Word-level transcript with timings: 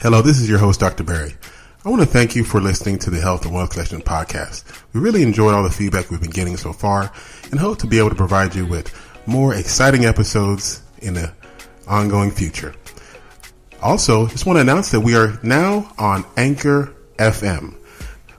Hello, 0.00 0.22
this 0.22 0.38
is 0.38 0.48
your 0.48 0.60
host, 0.60 0.78
Dr. 0.78 1.02
Barry. 1.02 1.34
I 1.84 1.88
want 1.88 2.02
to 2.02 2.06
thank 2.06 2.36
you 2.36 2.44
for 2.44 2.60
listening 2.60 3.00
to 3.00 3.10
the 3.10 3.20
Health 3.20 3.44
and 3.44 3.52
Wealth 3.52 3.70
Connection 3.70 4.00
podcast. 4.00 4.62
We 4.92 5.00
really 5.00 5.24
enjoyed 5.24 5.54
all 5.54 5.64
the 5.64 5.70
feedback 5.70 6.08
we've 6.08 6.20
been 6.20 6.30
getting 6.30 6.56
so 6.56 6.72
far 6.72 7.12
and 7.50 7.58
hope 7.58 7.78
to 7.78 7.88
be 7.88 7.98
able 7.98 8.10
to 8.10 8.14
provide 8.14 8.54
you 8.54 8.64
with 8.64 8.94
more 9.26 9.56
exciting 9.56 10.04
episodes 10.04 10.82
in 10.98 11.14
the 11.14 11.32
ongoing 11.88 12.30
future. 12.30 12.76
Also, 13.82 14.28
just 14.28 14.46
want 14.46 14.58
to 14.58 14.60
announce 14.60 14.92
that 14.92 15.00
we 15.00 15.16
are 15.16 15.36
now 15.42 15.92
on 15.98 16.24
Anchor 16.36 16.94
FM. 17.16 17.74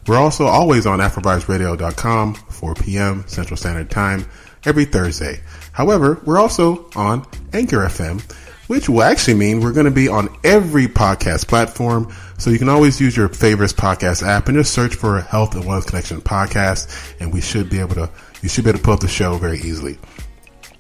We're 0.08 0.16
also 0.16 0.46
always 0.46 0.86
on 0.86 1.00
AfroVibesRadio.com, 1.00 2.36
4 2.36 2.74
p.m. 2.76 3.28
Central 3.28 3.58
Standard 3.58 3.92
Time, 3.92 4.26
every 4.66 4.86
Thursday. 4.86 5.42
However, 5.74 6.22
we're 6.26 6.40
also 6.40 6.90
on 6.96 7.28
Anchor 7.52 7.80
FM, 7.80 8.24
which 8.70 8.88
will 8.88 9.02
actually 9.02 9.34
mean 9.34 9.60
we're 9.62 9.74
going 9.74 9.88
to 9.88 9.92
be 9.92 10.08
on 10.08 10.30
every 10.44 10.86
podcast 10.86 11.48
platform. 11.48 12.14
So 12.38 12.52
you 12.52 12.60
can 12.60 12.70
always 12.70 13.02
use 13.02 13.18
your 13.18 13.28
favorite 13.28 13.72
podcast 13.72 14.22
app 14.22 14.48
and 14.48 14.56
just 14.56 14.76
search 14.76 14.94
for 14.94 15.22
Health 15.22 15.56
and 15.56 15.66
Wealth 15.66 15.88
Connection 15.88 16.22
podcast, 16.22 17.16
and 17.20 17.34
we 17.34 17.42
should 17.42 17.68
be 17.68 17.80
able 17.80 17.96
to, 17.96 18.12
you 18.44 18.50
should 18.50 18.64
be 18.64 18.70
able 18.70 18.78
to 18.78 18.86
pull 18.86 18.94
up 18.94 19.00
the 19.00 19.08
show 19.08 19.38
very 19.38 19.58
easily. 19.58 19.98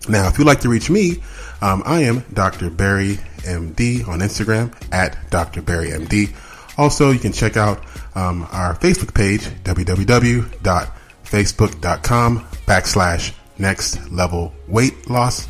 Now, 0.07 0.27
if 0.27 0.37
you'd 0.37 0.45
like 0.45 0.59
to 0.59 0.69
reach 0.69 0.91
me, 0.91 1.23
um, 1.63 1.81
I 1.83 2.01
am 2.01 2.23
Dr. 2.31 2.69
Barry 2.69 3.15
MD 3.39 4.07
on 4.07 4.19
Instagram 4.19 4.71
at 4.93 5.31
Dr. 5.31 5.63
Barry 5.63 5.89
MD. 5.89 6.31
Also, 6.77 7.09
you 7.09 7.17
can 7.17 7.31
check 7.31 7.57
out 7.57 7.83
um, 8.13 8.47
our 8.51 8.75
Facebook 8.75 9.15
page, 9.15 9.41
www.facebook.com 9.63 12.39
backslash 12.67 13.33
next 13.57 14.11
level 14.11 14.53
weight 14.67 15.09
loss. 15.09 15.47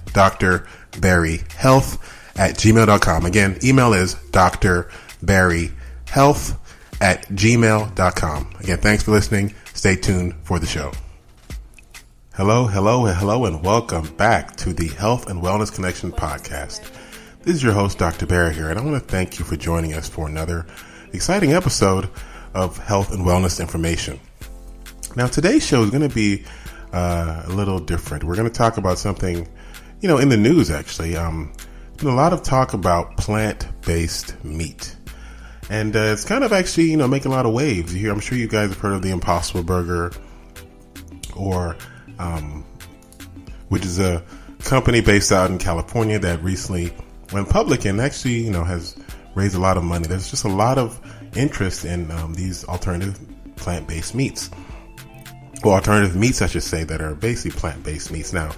drbarryhealth 0.05 1.99
at 2.37 2.55
gmail.com. 2.55 3.25
Again, 3.25 3.57
email 3.63 3.93
is 3.93 4.15
drbarryhealth 4.15 6.57
at 7.01 7.27
gmail.com. 7.29 8.55
Again, 8.59 8.77
thanks 8.77 9.03
for 9.03 9.11
listening. 9.11 9.53
Stay 9.79 9.95
tuned 9.95 10.35
for 10.43 10.59
the 10.59 10.65
show. 10.65 10.91
Hello, 12.33 12.65
hello, 12.65 13.05
hello, 13.05 13.45
and 13.45 13.63
welcome 13.63 14.13
back 14.17 14.57
to 14.57 14.73
the 14.73 14.89
Health 14.89 15.29
and 15.29 15.41
Wellness 15.41 15.73
Connection 15.73 16.11
podcast. 16.11 16.81
This 17.43 17.55
is 17.55 17.63
your 17.63 17.71
host, 17.71 17.97
Dr. 17.97 18.25
Barry 18.25 18.53
here, 18.53 18.69
and 18.69 18.77
I 18.77 18.83
want 18.83 19.01
to 19.01 19.09
thank 19.09 19.39
you 19.39 19.45
for 19.45 19.55
joining 19.55 19.93
us 19.93 20.09
for 20.09 20.27
another 20.27 20.67
exciting 21.13 21.53
episode 21.53 22.09
of 22.53 22.77
health 22.77 23.13
and 23.13 23.25
wellness 23.25 23.61
information. 23.61 24.19
Now, 25.15 25.27
today's 25.27 25.65
show 25.65 25.81
is 25.83 25.91
going 25.91 26.05
to 26.05 26.13
be 26.13 26.43
uh, 26.91 27.43
a 27.45 27.49
little 27.53 27.79
different. 27.79 28.25
We're 28.25 28.35
going 28.35 28.49
to 28.49 28.53
talk 28.53 28.75
about 28.75 28.97
something, 28.97 29.47
you 30.01 30.09
know, 30.09 30.17
in 30.17 30.27
the 30.27 30.35
news 30.35 30.71
actually. 30.71 31.15
Um, 31.15 31.53
a 32.01 32.05
lot 32.05 32.33
of 32.33 32.43
talk 32.43 32.73
about 32.73 33.15
plant-based 33.15 34.43
meat, 34.43 34.97
and 35.69 35.95
uh, 35.95 35.99
it's 35.99 36.25
kind 36.25 36.43
of 36.43 36.51
actually, 36.51 36.91
you 36.91 36.97
know, 36.97 37.07
making 37.07 37.31
a 37.31 37.35
lot 37.35 37.45
of 37.45 37.53
waves. 37.53 37.91
Hear, 37.91 38.11
I'm 38.11 38.19
sure 38.19 38.37
you 38.37 38.47
guys 38.47 38.69
have 38.69 38.79
heard 38.79 38.93
of 38.93 39.01
the 39.01 39.11
Impossible 39.11 39.63
Burger, 39.63 40.11
or 41.35 41.75
um, 42.17 42.65
which 43.69 43.85
is 43.85 43.99
a 43.99 44.23
company 44.63 45.01
based 45.01 45.31
out 45.31 45.49
in 45.49 45.57
California 45.57 46.19
that 46.19 46.43
recently 46.43 46.93
went 47.31 47.49
public 47.49 47.85
and 47.85 48.01
actually, 48.01 48.39
you 48.39 48.51
know, 48.51 48.63
has 48.63 48.95
raised 49.35 49.55
a 49.55 49.59
lot 49.59 49.77
of 49.77 49.83
money. 49.83 50.07
There's 50.07 50.29
just 50.29 50.43
a 50.43 50.49
lot 50.49 50.77
of 50.77 50.99
interest 51.37 51.85
in 51.85 52.11
um, 52.11 52.33
these 52.33 52.65
alternative 52.65 53.19
plant-based 53.55 54.15
meats. 54.15 54.49
Well, 55.63 55.73
alternative 55.73 56.15
meats, 56.15 56.41
I 56.41 56.47
should 56.47 56.63
say, 56.63 56.83
that 56.85 57.01
are 57.01 57.15
basically 57.15 57.59
plant-based 57.59 58.11
meats. 58.11 58.33
Now, 58.33 58.49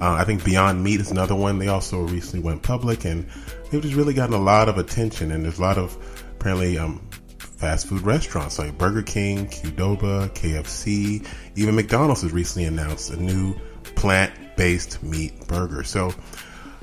uh, 0.00 0.12
I 0.14 0.24
think 0.24 0.44
Beyond 0.44 0.82
Meat 0.82 1.00
is 1.00 1.10
another 1.10 1.34
one. 1.34 1.58
They 1.58 1.68
also 1.68 2.02
recently 2.02 2.44
went 2.44 2.62
public, 2.62 3.04
and 3.04 3.26
they've 3.70 3.82
just 3.82 3.94
really 3.94 4.14
gotten 4.14 4.34
a 4.34 4.40
lot 4.40 4.68
of 4.68 4.78
attention. 4.78 5.30
And 5.30 5.44
there's 5.44 5.58
a 5.58 5.62
lot 5.62 5.78
of 5.78 5.96
apparently 6.42 6.76
um, 6.76 7.00
fast 7.38 7.86
food 7.86 8.02
restaurants 8.02 8.58
like 8.58 8.76
Burger 8.76 9.02
King, 9.02 9.46
Qdoba, 9.46 10.28
KFC, 10.30 11.24
even 11.54 11.76
McDonald's 11.76 12.22
has 12.22 12.32
recently 12.32 12.66
announced 12.66 13.10
a 13.10 13.16
new 13.16 13.54
plant-based 13.94 15.04
meat 15.04 15.46
burger. 15.46 15.84
So 15.84 16.12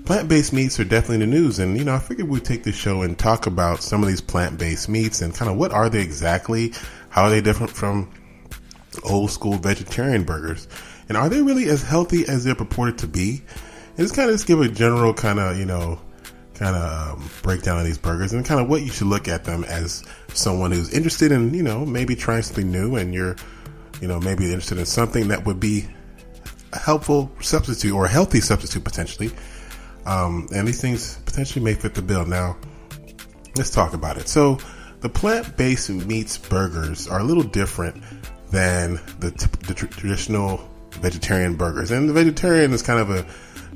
plant-based 0.05 0.53
meats 0.53 0.79
are 0.79 0.85
definitely 0.85 1.25
in 1.25 1.29
the 1.29 1.37
news 1.37 1.59
and 1.59 1.77
you 1.77 1.83
know 1.83 1.93
i 1.93 1.99
figured 1.99 2.29
we'd 2.29 2.45
take 2.45 2.63
this 2.63 2.75
show 2.75 3.01
and 3.01 3.19
talk 3.19 3.47
about 3.47 3.83
some 3.83 4.01
of 4.01 4.07
these 4.07 4.21
plant-based 4.21 4.87
meats 4.87 5.21
and 5.21 5.35
kind 5.35 5.51
of 5.51 5.57
what 5.57 5.73
are 5.73 5.89
they 5.89 6.01
exactly? 6.01 6.71
How 7.09 7.23
are 7.23 7.29
they 7.29 7.41
different 7.41 7.73
from 7.73 8.09
old 9.03 9.29
school 9.29 9.57
vegetarian 9.57 10.23
burgers? 10.23 10.69
And 11.09 11.17
are 11.17 11.27
they 11.27 11.41
really 11.41 11.65
as 11.65 11.83
healthy 11.83 12.25
as 12.29 12.45
they're 12.45 12.55
purported 12.55 12.97
to 12.99 13.07
be? 13.07 13.41
And 13.89 13.97
just 13.97 14.15
kind 14.15 14.29
of 14.29 14.35
just 14.35 14.47
give 14.47 14.61
a 14.61 14.69
general 14.69 15.13
kind 15.13 15.37
of 15.37 15.57
you 15.57 15.65
know 15.65 15.99
kind 16.59 16.75
of 16.75 17.17
um, 17.17 17.29
breakdown 17.41 17.79
of 17.79 17.85
these 17.85 17.97
burgers 17.97 18.33
and 18.33 18.45
kind 18.45 18.59
of 18.59 18.69
what 18.69 18.81
you 18.81 18.91
should 18.91 19.07
look 19.07 19.27
at 19.27 19.45
them 19.45 19.63
as 19.63 20.03
someone 20.33 20.71
who's 20.71 20.93
interested 20.93 21.31
in 21.31 21.53
you 21.53 21.63
know 21.63 21.85
maybe 21.85 22.15
trying 22.15 22.43
something 22.43 22.69
new 22.69 22.97
and 22.97 23.13
you're 23.13 23.35
you 24.01 24.07
know 24.07 24.19
maybe 24.19 24.45
interested 24.45 24.77
in 24.77 24.85
something 24.85 25.29
that 25.29 25.45
would 25.45 25.59
be 25.59 25.87
a 26.73 26.77
helpful 26.77 27.31
substitute 27.39 27.93
or 27.93 28.05
a 28.05 28.09
healthy 28.09 28.41
substitute 28.41 28.83
potentially 28.83 29.31
um, 30.05 30.47
and 30.53 30.67
these 30.67 30.81
things 30.81 31.17
potentially 31.25 31.63
may 31.63 31.75
fit 31.75 31.93
the 31.93 32.01
bill. 32.01 32.25
Now, 32.25 32.57
let's 33.55 33.69
talk 33.69 33.93
about 33.93 34.17
it. 34.17 34.27
So, 34.27 34.57
the 35.01 35.09
plant 35.09 35.55
based 35.55 35.89
meats 35.89 36.37
burgers 36.37 37.07
are 37.07 37.19
a 37.19 37.23
little 37.23 37.43
different 37.43 38.03
than 38.51 38.99
the, 39.19 39.31
t- 39.31 39.47
the 39.67 39.73
tr- 39.73 39.85
traditional 39.85 40.67
vegetarian 40.93 41.55
burgers. 41.55 41.91
And 41.91 42.09
the 42.09 42.13
vegetarian 42.13 42.73
is 42.73 42.81
kind 42.81 42.99
of 42.99 43.11
a, 43.11 43.25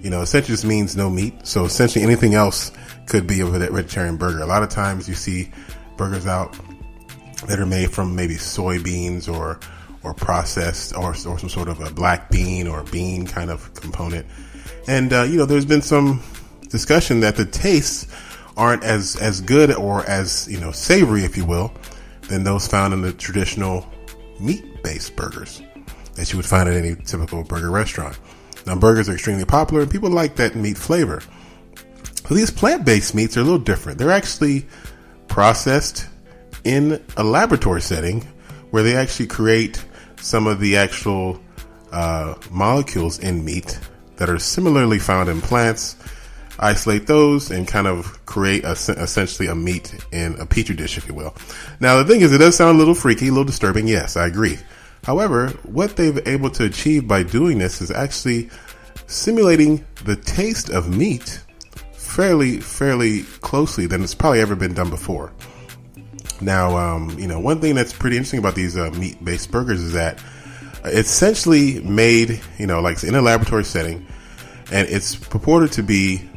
you 0.01 0.09
know, 0.09 0.21
essentially 0.21 0.53
just 0.53 0.65
means 0.65 0.95
no 0.95 1.09
meat. 1.09 1.45
So, 1.45 1.65
essentially 1.65 2.03
anything 2.03 2.33
else 2.33 2.71
could 3.07 3.27
be 3.27 3.41
a 3.41 3.45
vegetarian 3.45 4.17
burger. 4.17 4.41
A 4.41 4.45
lot 4.45 4.63
of 4.63 4.69
times 4.69 5.07
you 5.07 5.15
see 5.15 5.51
burgers 5.97 6.25
out 6.25 6.57
that 7.47 7.59
are 7.59 7.65
made 7.65 7.91
from 7.91 8.15
maybe 8.15 8.35
soybeans 8.35 9.31
or 9.31 9.59
or 10.03 10.13
processed 10.13 10.95
or, 10.95 11.09
or 11.09 11.15
some 11.15 11.49
sort 11.49 11.69
of 11.69 11.79
a 11.79 11.89
black 11.91 12.29
bean 12.29 12.67
or 12.67 12.83
bean 12.83 13.25
kind 13.25 13.49
of 13.49 13.73
component. 13.73 14.25
And, 14.87 15.13
uh, 15.13 15.23
you 15.23 15.37
know, 15.37 15.45
there's 15.45 15.65
been 15.65 15.81
some 15.81 16.21
discussion 16.69 17.21
that 17.21 17.35
the 17.35 17.45
tastes 17.45 18.07
aren't 18.57 18.83
as, 18.83 19.15
as 19.15 19.41
good 19.41 19.71
or 19.73 20.05
as, 20.05 20.47
you 20.49 20.59
know, 20.59 20.71
savory, 20.71 21.23
if 21.23 21.37
you 21.37 21.45
will, 21.45 21.73
than 22.27 22.43
those 22.43 22.67
found 22.67 22.93
in 22.93 23.01
the 23.01 23.13
traditional 23.13 23.89
meat 24.39 24.83
based 24.83 25.15
burgers 25.15 25.61
that 26.15 26.31
you 26.31 26.37
would 26.37 26.45
find 26.45 26.67
at 26.67 26.75
any 26.75 26.95
typical 26.95 27.43
burger 27.43 27.71
restaurant. 27.71 28.19
Now, 28.65 28.75
burgers 28.75 29.09
are 29.09 29.13
extremely 29.13 29.45
popular 29.45 29.83
and 29.83 29.91
people 29.91 30.09
like 30.09 30.35
that 30.37 30.55
meat 30.55 30.77
flavor. 30.77 31.21
So 32.27 32.35
these 32.35 32.51
plant-based 32.51 33.13
meats 33.13 33.35
are 33.35 33.41
a 33.41 33.43
little 33.43 33.59
different. 33.59 33.97
They're 33.97 34.11
actually 34.11 34.65
processed 35.27 36.07
in 36.63 37.03
a 37.17 37.23
laboratory 37.23 37.81
setting 37.81 38.21
where 38.71 38.83
they 38.83 38.95
actually 38.95 39.27
create 39.27 39.83
some 40.17 40.47
of 40.47 40.59
the 40.59 40.77
actual 40.77 41.41
uh, 41.91 42.35
molecules 42.49 43.19
in 43.19 43.43
meat 43.43 43.79
that 44.15 44.29
are 44.29 44.39
similarly 44.39 44.99
found 44.99 45.27
in 45.27 45.41
plants, 45.41 45.97
isolate 46.59 47.07
those, 47.07 47.51
and 47.51 47.67
kind 47.67 47.87
of 47.87 48.25
create 48.25 48.63
a, 48.63 48.71
essentially 48.71 49.47
a 49.49 49.55
meat 49.55 49.93
in 50.11 50.39
a 50.39 50.45
petri 50.45 50.75
dish, 50.75 50.97
if 50.97 51.07
you 51.07 51.13
will. 51.13 51.35
Now, 51.79 51.97
the 52.01 52.05
thing 52.05 52.21
is, 52.21 52.31
it 52.31 52.37
does 52.37 52.55
sound 52.55 52.75
a 52.75 52.79
little 52.79 52.95
freaky, 52.95 53.27
a 53.27 53.31
little 53.31 53.43
disturbing. 53.43 53.87
Yes, 53.87 54.15
I 54.15 54.27
agree. 54.27 54.57
However, 55.03 55.49
what 55.63 55.95
they've 55.95 56.25
able 56.27 56.49
to 56.51 56.65
achieve 56.65 57.07
by 57.07 57.23
doing 57.23 57.57
this 57.57 57.81
is 57.81 57.91
actually 57.91 58.49
simulating 59.07 59.85
the 60.05 60.15
taste 60.15 60.69
of 60.69 60.95
meat 60.95 61.41
fairly, 61.93 62.59
fairly 62.59 63.23
closely 63.41 63.85
than 63.85 64.03
it's 64.03 64.15
probably 64.15 64.39
ever 64.39 64.55
been 64.55 64.73
done 64.73 64.89
before. 64.89 65.33
Now, 66.41 66.77
um, 66.77 67.17
you 67.19 67.27
know, 67.27 67.39
one 67.39 67.59
thing 67.59 67.75
that's 67.75 67.93
pretty 67.93 68.17
interesting 68.17 68.39
about 68.39 68.55
these 68.55 68.77
uh, 68.77 68.91
meat-based 68.91 69.51
burgers 69.51 69.81
is 69.81 69.93
that 69.93 70.21
it's 70.85 71.09
essentially 71.09 71.81
made, 71.81 72.41
you 72.57 72.67
know, 72.67 72.81
like 72.81 73.03
in 73.03 73.15
a 73.15 73.21
laboratory 73.21 73.63
setting, 73.63 74.05
and 74.71 74.87
it's 74.89 75.15
purported 75.15 75.71
to 75.73 75.83
be 75.83 76.29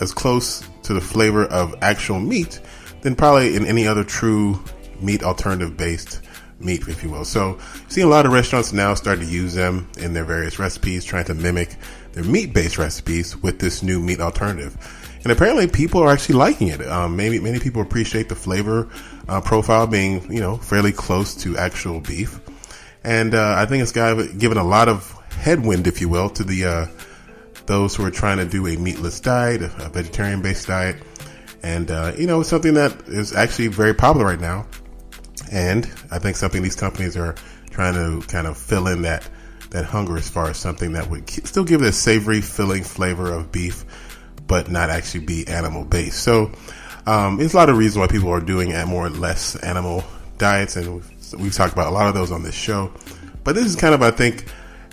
as 0.00 0.12
close 0.12 0.68
to 0.82 0.92
the 0.92 1.00
flavor 1.00 1.44
of 1.46 1.74
actual 1.80 2.18
meat 2.18 2.60
than 3.02 3.14
probably 3.14 3.54
in 3.54 3.64
any 3.66 3.86
other 3.86 4.04
true 4.04 4.62
meat 5.00 5.22
alternative 5.22 5.76
based 5.76 6.23
meat, 6.60 6.86
if 6.88 7.02
you 7.02 7.10
will. 7.10 7.24
So, 7.24 7.58
you 7.74 7.90
see 7.90 8.00
a 8.00 8.06
lot 8.06 8.26
of 8.26 8.32
restaurants 8.32 8.72
now 8.72 8.94
starting 8.94 9.26
to 9.26 9.32
use 9.32 9.54
them 9.54 9.88
in 9.98 10.14
their 10.14 10.24
various 10.24 10.58
recipes, 10.58 11.04
trying 11.04 11.24
to 11.26 11.34
mimic 11.34 11.76
their 12.12 12.24
meat 12.24 12.52
based 12.52 12.78
recipes 12.78 13.36
with 13.42 13.58
this 13.58 13.82
new 13.82 14.00
meat 14.00 14.20
alternative. 14.20 14.76
And 15.22 15.32
apparently, 15.32 15.66
people 15.66 16.02
are 16.02 16.12
actually 16.12 16.36
liking 16.36 16.68
it. 16.68 16.86
Um, 16.86 17.16
maybe 17.16 17.40
many 17.40 17.58
people 17.58 17.80
appreciate 17.80 18.28
the 18.28 18.36
flavor 18.36 18.88
uh, 19.28 19.40
profile 19.40 19.86
being, 19.86 20.30
you 20.30 20.40
know, 20.40 20.58
fairly 20.58 20.92
close 20.92 21.34
to 21.36 21.56
actual 21.56 22.00
beef. 22.00 22.40
And 23.02 23.34
uh, 23.34 23.54
I 23.56 23.66
think 23.66 23.82
it's 23.82 23.92
given 23.92 24.58
a 24.58 24.64
lot 24.64 24.88
of 24.88 25.10
headwind, 25.30 25.86
if 25.86 26.00
you 26.00 26.08
will, 26.08 26.28
to 26.30 26.44
the 26.44 26.64
uh, 26.64 26.86
those 27.66 27.94
who 27.96 28.04
are 28.04 28.10
trying 28.10 28.38
to 28.38 28.44
do 28.44 28.66
a 28.66 28.76
meatless 28.76 29.20
diet, 29.20 29.62
a 29.62 29.88
vegetarian 29.88 30.42
based 30.42 30.66
diet. 30.66 30.96
And, 31.62 31.90
uh, 31.90 32.12
you 32.18 32.26
know, 32.26 32.40
it's 32.40 32.50
something 32.50 32.74
that 32.74 33.08
is 33.08 33.34
actually 33.34 33.68
very 33.68 33.94
popular 33.94 34.26
right 34.26 34.40
now. 34.40 34.66
And 35.50 35.86
I 36.10 36.18
think 36.18 36.36
something 36.36 36.62
these 36.62 36.76
companies 36.76 37.16
are 37.16 37.34
trying 37.70 37.94
to 37.94 38.26
kind 38.28 38.46
of 38.46 38.56
fill 38.56 38.86
in 38.86 39.02
that, 39.02 39.28
that 39.70 39.84
hunger 39.84 40.16
as 40.16 40.28
far 40.28 40.48
as 40.48 40.56
something 40.56 40.92
that 40.92 41.10
would 41.10 41.28
still 41.28 41.64
give 41.64 41.82
it 41.82 41.88
a 41.88 41.92
savory, 41.92 42.40
filling 42.40 42.82
flavor 42.82 43.32
of 43.32 43.52
beef, 43.52 43.84
but 44.46 44.70
not 44.70 44.90
actually 44.90 45.24
be 45.24 45.46
animal 45.48 45.84
based. 45.84 46.22
So, 46.22 46.52
um, 47.06 47.36
there's 47.36 47.52
a 47.52 47.56
lot 47.56 47.68
of 47.68 47.76
reasons 47.76 47.98
why 47.98 48.06
people 48.06 48.30
are 48.30 48.40
doing 48.40 48.72
more 48.88 49.06
or 49.06 49.10
less 49.10 49.56
animal 49.56 50.04
diets. 50.38 50.76
And 50.76 50.94
we've, 50.94 51.34
we've 51.38 51.54
talked 51.54 51.72
about 51.72 51.88
a 51.88 51.90
lot 51.90 52.06
of 52.08 52.14
those 52.14 52.32
on 52.32 52.42
this 52.42 52.54
show. 52.54 52.92
But 53.42 53.54
this 53.54 53.66
is 53.66 53.76
kind 53.76 53.94
of, 53.94 54.02
I 54.02 54.10
think, 54.10 54.46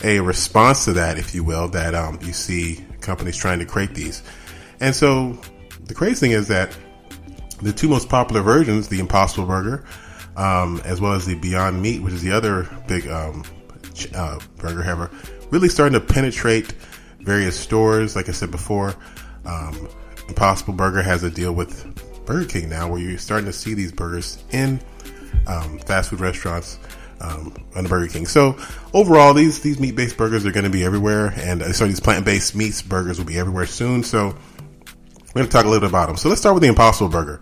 a 0.03 0.19
response 0.19 0.85
to 0.85 0.93
that, 0.93 1.17
if 1.17 1.33
you 1.33 1.43
will, 1.43 1.69
that 1.69 1.95
um, 1.95 2.19
you 2.21 2.33
see 2.33 2.83
companies 2.99 3.37
trying 3.37 3.59
to 3.59 3.65
create 3.65 3.93
these. 3.93 4.23
And 4.79 4.95
so 4.95 5.39
the 5.85 5.93
crazy 5.93 6.15
thing 6.15 6.31
is 6.31 6.47
that 6.49 6.75
the 7.61 7.71
two 7.71 7.87
most 7.87 8.09
popular 8.09 8.41
versions, 8.41 8.87
the 8.87 8.99
Impossible 8.99 9.45
Burger, 9.45 9.85
um, 10.41 10.81
as 10.83 10.99
well 10.99 11.13
as 11.13 11.27
the 11.27 11.35
Beyond 11.35 11.79
Meat, 11.81 12.01
which 12.01 12.13
is 12.13 12.23
the 12.23 12.31
other 12.31 12.67
big 12.87 13.07
um, 13.07 13.43
uh, 14.15 14.39
burger 14.57 14.81
haver, 14.81 15.11
really 15.51 15.69
starting 15.69 15.93
to 15.93 16.03
penetrate 16.03 16.73
various 17.19 17.57
stores. 17.57 18.15
Like 18.15 18.27
I 18.27 18.31
said 18.31 18.49
before, 18.49 18.95
um, 19.45 19.87
Impossible 20.27 20.73
Burger 20.73 21.03
has 21.03 21.23
a 21.23 21.29
deal 21.29 21.53
with 21.53 22.25
Burger 22.25 22.47
King 22.47 22.69
now, 22.69 22.89
where 22.89 22.99
you're 22.99 23.19
starting 23.19 23.45
to 23.45 23.53
see 23.53 23.75
these 23.75 23.91
burgers 23.91 24.43
in 24.51 24.81
um, 25.45 25.77
fast 25.79 26.09
food 26.09 26.19
restaurants 26.19 26.79
um, 27.19 27.53
on 27.75 27.83
the 27.83 27.89
Burger 27.89 28.07
King. 28.07 28.25
So 28.25 28.57
overall, 28.93 29.35
these 29.35 29.59
these 29.59 29.79
meat 29.79 29.95
based 29.95 30.17
burgers 30.17 30.43
are 30.47 30.51
going 30.51 30.63
to 30.63 30.71
be 30.71 30.83
everywhere, 30.83 31.33
and 31.37 31.61
uh, 31.61 31.71
so 31.71 31.85
these 31.85 31.99
plant 31.99 32.25
based 32.25 32.55
meats 32.55 32.81
burgers 32.81 33.19
will 33.19 33.27
be 33.27 33.37
everywhere 33.37 33.67
soon. 33.67 34.03
So 34.03 34.29
we're 34.29 35.41
going 35.41 35.45
to 35.45 35.51
talk 35.51 35.65
a 35.65 35.67
little 35.67 35.81
bit 35.81 35.89
about 35.89 36.07
them. 36.07 36.17
So 36.17 36.29
let's 36.29 36.41
start 36.41 36.55
with 36.55 36.63
the 36.63 36.69
Impossible 36.69 37.09
Burger. 37.09 37.41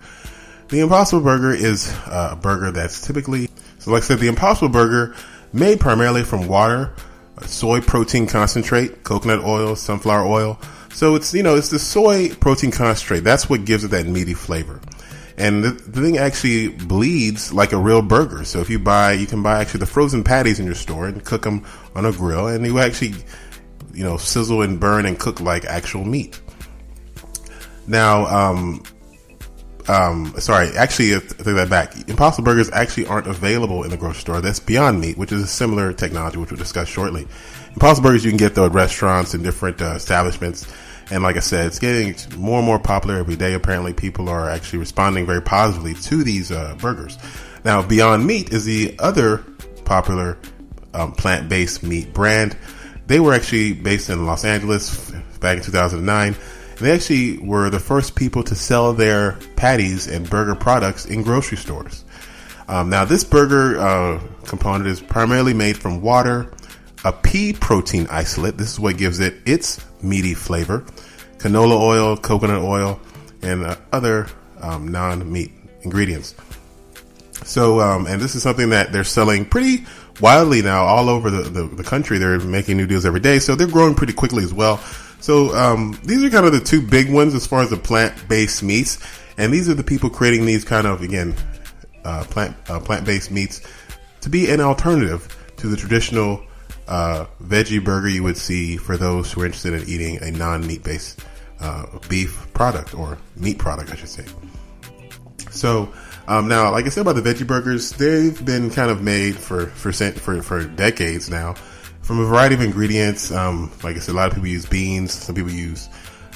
The 0.70 0.82
Impossible 0.82 1.24
Burger 1.24 1.52
is 1.52 1.90
uh, 2.06 2.30
a 2.34 2.36
burger 2.36 2.72
that's 2.72 3.06
typically 3.06 3.50
so, 3.80 3.92
like 3.92 4.04
I 4.04 4.06
said, 4.06 4.20
the 4.20 4.28
Impossible 4.28 4.70
Burger 4.70 5.16
made 5.52 5.80
primarily 5.80 6.24
from 6.24 6.48
water, 6.48 6.94
soy 7.42 7.82
protein 7.82 8.28
concentrate, 8.28 9.04
coconut 9.04 9.44
oil, 9.44 9.76
sunflower 9.76 10.26
oil. 10.26 10.60
So 10.94 11.16
it's 11.16 11.34
you 11.34 11.44
know 11.44 11.56
it's 11.56 11.70
the 11.70 11.80
soy 11.80 12.30
protein 12.36 12.72
concentrate. 12.72 13.22
That's 13.22 13.50
what 13.50 13.66
gives 13.66 13.84
it 13.84 13.90
that 13.90 14.06
meaty 14.06 14.34
flavor 14.34 14.80
and 15.40 15.64
the, 15.64 15.70
the, 15.70 16.02
thing 16.02 16.18
actually 16.18 16.68
bleeds 16.68 17.54
like 17.54 17.72
a 17.72 17.78
real 17.78 18.02
burger. 18.02 18.44
So 18.44 18.60
if 18.60 18.70
you 18.70 18.78
buy, 18.78 19.14
you 19.14 19.26
can 19.26 19.42
buy 19.42 19.62
actually 19.62 19.80
the 19.80 19.86
frozen 19.86 20.24
patties 20.24 20.60
in 20.60 20.66
your 20.66 20.76
store 20.76 21.08
and 21.08 21.24
cook 21.24 21.44
them 21.44 21.66
on 21.96 22.06
a 22.06 22.12
grill, 22.12 22.48
and 22.48 22.66
you 22.66 22.78
actually, 22.80 23.14
you 23.94 24.04
know, 24.04 24.18
sizzle 24.18 24.62
and 24.62 24.80
burn 24.80 25.06
and 25.06 25.18
cook 25.18 25.40
like 25.40 25.64
actual 25.64 26.04
meat. 26.04 26.42
Now, 27.88 28.26
um, 28.26 28.84
um, 29.88 30.34
sorry, 30.40 30.70
actually, 30.76 31.20
take 31.20 31.46
that 31.46 31.70
back. 31.70 32.10
Impossible 32.10 32.46
Burgers 32.46 32.70
actually 32.72 33.06
aren't 33.06 33.28
available 33.28 33.84
in 33.84 33.90
the 33.90 33.98
grocery 33.98 34.22
store. 34.22 34.42
That's 34.42 34.60
Beyond 34.60 35.00
Meat, 35.00 35.18
which 35.18 35.32
is 35.32 35.44
a 35.44 35.48
similar 35.48 35.94
technology, 35.94 36.38
which 36.38 36.52
we'll 36.52 36.58
discuss 36.58 36.88
shortly. 36.88 37.28
Impossible 37.74 38.10
Burgers 38.10 38.26
you 38.26 38.32
can 38.32 38.38
get 38.38 38.56
though 38.56 38.66
at 38.66 38.74
restaurants 38.74 39.34
and 39.34 39.44
different 39.44 39.82
uh, 39.82 39.94
establishments 39.96 40.68
and 41.12 41.24
like 41.24 41.38
I 41.38 41.40
said, 41.40 41.68
it's 41.68 41.80
getting 41.80 42.16
more 42.38 42.60
and 42.60 42.66
more 42.66 42.80
popular 42.80 43.18
every 43.18 43.36
day. 43.36 43.54
Apparently, 43.54 43.94
people 43.94 44.30
are 44.30 44.50
actually 44.50 44.80
responding 44.80 45.26
very 45.26 45.42
positively 45.42 45.96
to 45.96 46.24
these 46.24 46.52
uh, 46.52 46.76
burgers. 46.80 47.18
Now, 47.66 47.82
Beyond 47.82 48.26
Meat 48.26 48.54
is 48.54 48.66
the 48.66 48.96
other 49.00 49.40
popular 49.86 50.38
um, 50.94 51.14
plant 51.14 51.50
based 51.50 51.84
meat 51.84 52.14
brand. 52.14 52.56
They 53.08 53.20
were 53.20 53.34
actually 53.34 53.74
based 53.74 54.10
in 54.10 54.26
Los 54.28 54.46
Angeles 54.46 55.12
back 55.40 55.58
in 55.58 55.64
2009. 55.64 56.36
They 56.80 56.92
actually 56.92 57.38
were 57.40 57.70
the 57.70 57.80
first 57.80 58.16
people 58.16 58.44
to 58.44 58.56
sell 58.56 58.94
their 58.94 59.34
patties 59.56 60.08
and 60.08 60.30
burger 60.30 60.56
products 60.56 61.06
in 61.06 61.24
grocery 61.24 61.58
stores. 61.58 62.06
Um, 62.68 62.90
now, 62.90 63.04
this 63.04 63.24
burger 63.24 63.80
uh, 63.80 64.22
component 64.46 64.88
is 64.88 65.02
primarily 65.02 65.54
made 65.54 65.78
from 65.78 66.02
water, 66.02 66.54
a 67.04 67.12
pea 67.12 67.54
protein 67.54 68.08
isolate. 68.10 68.58
This 68.58 68.74
is 68.74 68.80
what 68.80 68.98
gives 68.98 69.20
it 69.20 69.36
its 69.46 69.84
meaty 70.02 70.34
flavor, 70.34 70.86
canola 71.38 71.80
oil, 71.80 72.16
coconut 72.16 72.62
oil, 72.62 73.00
and 73.42 73.66
uh, 73.66 73.76
other 73.92 74.28
um, 74.62 74.88
non 74.88 75.30
meat 75.32 75.52
ingredients. 75.82 76.36
So, 77.44 77.80
um, 77.80 78.06
and 78.06 78.22
this 78.22 78.36
is 78.36 78.44
something 78.44 78.70
that 78.70 78.92
they're 78.92 79.04
selling 79.04 79.46
pretty 79.46 79.86
wildly 80.22 80.62
now 80.62 80.84
all 80.84 81.10
over 81.10 81.30
the, 81.30 81.44
the, 81.44 81.64
the, 81.64 81.84
country. 81.84 82.18
They're 82.18 82.40
making 82.40 82.78
new 82.78 82.86
deals 82.86 83.06
every 83.06 83.22
day. 83.22 83.40
So 83.40 83.56
they're 83.56 83.68
growing 83.68 83.96
pretty 83.96 84.14
quickly 84.14 84.44
as 84.44 84.54
well. 84.54 84.84
So, 85.20 85.56
um, 85.56 86.00
these 86.04 86.24
are 86.24 86.30
kind 86.30 86.46
of 86.46 86.54
the 86.54 86.60
two 86.60 86.82
big 86.82 87.12
ones 87.12 87.34
as 87.36 87.46
far 87.46 87.62
as 87.62 87.70
the 87.70 87.78
plant 87.78 88.28
based 88.28 88.64
meats. 88.64 89.00
And 89.38 89.54
these 89.54 89.70
are 89.70 89.74
the 89.74 89.84
people 89.84 90.10
creating 90.10 90.46
these 90.46 90.66
kind 90.66 90.88
of, 90.88 91.02
again, 91.02 91.34
uh, 92.04 92.24
plant, 92.26 92.56
uh, 92.70 92.80
plant 92.80 93.06
based 93.06 93.32
meats 93.32 93.62
to 94.22 94.30
be 94.30 94.50
an 94.50 94.60
alternative 94.60 95.36
to 95.58 95.68
the 95.68 95.78
traditional 95.78 96.42
uh, 96.88 97.26
veggie 97.44 97.84
burger 97.84 98.10
you 98.10 98.24
would 98.24 98.38
see 98.38 98.78
for 98.78 98.98
those 98.98 99.32
who 99.32 99.42
are 99.42 99.46
interested 99.46 99.74
in 99.74 99.88
eating 99.88 100.22
a 100.24 100.32
non 100.32 100.66
meat 100.66 100.84
based 100.84 101.22
uh, 101.60 101.86
beef 102.08 102.48
product 102.54 102.94
or 102.96 103.18
meat 103.36 103.58
product, 103.58 103.92
I 103.92 103.96
should 103.96 104.10
say. 104.10 104.26
So 105.52 105.94
um, 106.28 106.48
now, 106.48 106.72
like 106.72 106.86
I 106.86 106.90
said 106.90 107.02
about 107.02 107.16
the 107.16 107.22
veggie 107.22 107.46
burgers, 107.46 107.92
they've 107.92 108.44
been 108.44 108.70
kind 108.70 108.90
of 108.90 109.02
made 109.02 109.36
for 109.36 109.68
for 109.68 109.92
for, 109.92 110.42
for 110.42 110.64
decades 110.64 111.30
now 111.30 111.56
from 112.10 112.22
a 112.22 112.26
variety 112.26 112.56
of 112.56 112.62
ingredients. 112.62 113.32
Um, 113.32 113.72
like 113.84 113.96
I 113.96 114.00
said, 114.00 114.14
a 114.14 114.18
lot 114.18 114.30
of 114.30 114.34
people 114.34 114.48
use 114.48 114.66
beans. 114.66 115.14
Some 115.14 115.36
people 115.36 115.52
use 115.52 115.90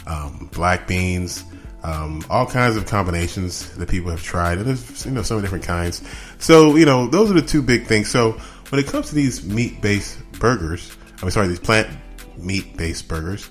um, 0.05 0.47
black 0.53 0.87
beans. 0.87 1.43
Um, 1.81 2.23
all 2.29 2.45
kinds 2.45 2.77
of 2.77 2.85
combinations 2.85 3.75
that 3.77 3.89
people 3.89 4.11
have 4.11 4.21
tried, 4.21 4.59
and 4.59 4.67
there's 4.67 5.03
you 5.03 5.11
know 5.11 5.23
so 5.23 5.33
many 5.33 5.45
different 5.45 5.63
kinds. 5.63 6.03
So 6.37 6.75
you 6.75 6.85
know 6.85 7.07
those 7.07 7.31
are 7.31 7.33
the 7.33 7.41
two 7.41 7.63
big 7.63 7.87
things. 7.87 8.07
So 8.07 8.33
when 8.69 8.79
it 8.79 8.85
comes 8.85 9.09
to 9.09 9.15
these 9.15 9.43
meat 9.43 9.81
based 9.81 10.19
burgers, 10.33 10.95
I'm 11.23 11.31
sorry, 11.31 11.47
these 11.47 11.59
plant 11.59 11.89
meat 12.37 12.77
based 12.77 13.07
burgers, 13.07 13.49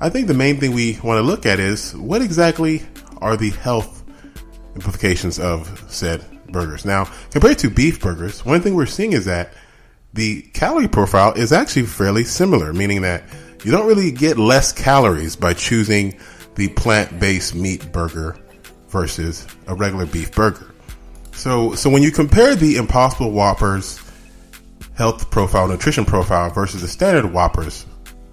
I 0.00 0.08
think 0.08 0.26
the 0.26 0.34
main 0.34 0.58
thing 0.58 0.72
we 0.72 0.98
want 1.04 1.18
to 1.18 1.22
look 1.22 1.46
at 1.46 1.60
is 1.60 1.94
what 1.94 2.22
exactly 2.22 2.82
are 3.18 3.36
the 3.36 3.50
health 3.50 4.02
implications 4.74 5.38
of 5.38 5.84
said 5.88 6.24
burgers. 6.50 6.84
Now, 6.84 7.04
compared 7.30 7.58
to 7.58 7.70
beef 7.70 8.00
burgers, 8.00 8.44
one 8.44 8.62
thing 8.62 8.74
we're 8.74 8.84
seeing 8.86 9.12
is 9.12 9.26
that 9.26 9.52
the 10.14 10.42
calorie 10.52 10.88
profile 10.88 11.32
is 11.32 11.52
actually 11.52 11.86
fairly 11.86 12.24
similar, 12.24 12.72
meaning 12.72 13.02
that 13.02 13.24
you 13.64 13.70
don't 13.70 13.86
really 13.86 14.10
get 14.10 14.38
less 14.38 14.72
calories 14.72 15.36
by 15.36 15.54
choosing 15.54 16.18
the 16.56 16.68
plant 16.68 17.18
based 17.18 17.54
meat 17.54 17.92
burger 17.92 18.36
versus 18.88 19.46
a 19.68 19.74
regular 19.74 20.06
beef 20.06 20.32
burger. 20.32 20.74
So, 21.32 21.74
so 21.74 21.88
when 21.88 22.02
you 22.02 22.10
compare 22.10 22.54
the 22.54 22.76
Impossible 22.76 23.30
Whoppers 23.30 24.00
health 24.94 25.30
profile, 25.30 25.66
nutrition 25.66 26.04
profile 26.04 26.50
versus 26.50 26.82
the 26.82 26.88
standard 26.88 27.32
Whoppers 27.32 27.86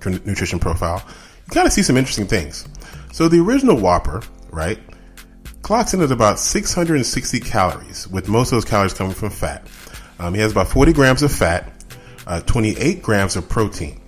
nutrition 0.06 0.60
profile, 0.60 1.04
you 1.46 1.52
kind 1.54 1.66
of 1.66 1.74
see 1.74 1.82
some 1.82 1.96
interesting 1.96 2.28
things. 2.28 2.68
So 3.14 3.28
the 3.28 3.40
original 3.40 3.78
Whopper, 3.78 4.22
right, 4.52 4.80
clocks 5.62 5.94
in 5.94 6.02
at 6.02 6.12
about 6.12 6.40
660 6.40 7.40
calories, 7.40 8.08
with 8.08 8.28
most 8.28 8.52
of 8.52 8.58
those 8.58 8.66
calories 8.66 8.94
coming 8.94 9.14
from 9.14 9.30
fat. 9.30 9.66
Um, 10.20 10.34
he 10.34 10.42
has 10.42 10.52
about 10.52 10.68
40 10.68 10.94
grams 10.94 11.24
of 11.24 11.32
fat, 11.32 11.72
uh, 12.28 12.42
28 12.42 13.02
grams 13.02 13.36
of 13.36 13.48
protein. 13.48 14.02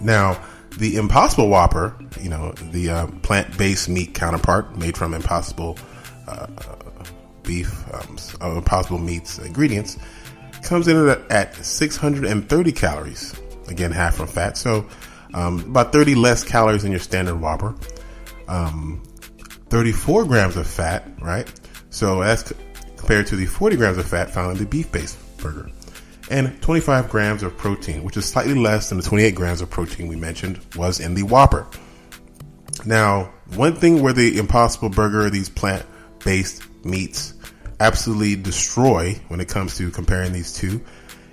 Now, 0.00 0.40
the 0.76 0.96
Impossible 0.96 1.48
Whopper, 1.48 1.96
you 2.20 2.28
know, 2.28 2.52
the 2.52 2.90
uh, 2.90 3.06
plant-based 3.22 3.88
meat 3.88 4.14
counterpart 4.14 4.76
made 4.76 4.96
from 4.96 5.14
Impossible 5.14 5.78
uh, 6.28 6.46
beef, 7.42 7.72
um, 7.92 8.16
uh, 8.40 8.56
Impossible 8.56 8.98
meats 8.98 9.38
ingredients, 9.38 9.98
comes 10.62 10.86
in 10.86 11.08
at, 11.08 11.30
at 11.30 11.56
630 11.56 12.72
calories. 12.72 13.34
Again, 13.68 13.90
half 13.90 14.16
from 14.16 14.28
fat, 14.28 14.56
so 14.56 14.88
um, 15.34 15.60
about 15.60 15.92
30 15.92 16.14
less 16.14 16.44
calories 16.44 16.82
than 16.82 16.92
your 16.92 17.00
standard 17.00 17.36
Whopper. 17.36 17.74
Um, 18.46 19.02
34 19.68 20.24
grams 20.24 20.56
of 20.56 20.66
fat, 20.66 21.06
right? 21.20 21.50
So 21.90 22.20
that's 22.20 22.52
compared 22.98 23.26
to 23.28 23.36
the 23.36 23.46
40 23.46 23.76
grams 23.76 23.98
of 23.98 24.06
fat 24.06 24.30
found 24.30 24.52
in 24.52 24.58
the 24.58 24.66
beef-based 24.66 25.16
burger 25.38 25.70
and 26.30 26.60
25 26.62 27.08
grams 27.08 27.42
of 27.42 27.56
protein, 27.56 28.04
which 28.04 28.16
is 28.16 28.26
slightly 28.26 28.54
less 28.54 28.88
than 28.88 28.98
the 28.98 29.04
28 29.04 29.34
grams 29.34 29.60
of 29.60 29.70
protein 29.70 30.08
we 30.08 30.16
mentioned 30.16 30.60
was 30.76 31.00
in 31.00 31.14
the 31.14 31.22
Whopper. 31.22 31.66
Now, 32.84 33.32
one 33.54 33.74
thing 33.74 34.02
where 34.02 34.12
the 34.12 34.38
Impossible 34.38 34.88
Burger, 34.90 35.30
these 35.30 35.48
plant 35.48 35.84
based 36.24 36.62
meats, 36.84 37.34
absolutely 37.80 38.36
destroy 38.36 39.14
when 39.28 39.40
it 39.40 39.48
comes 39.48 39.76
to 39.78 39.90
comparing 39.90 40.32
these 40.32 40.52
two 40.52 40.82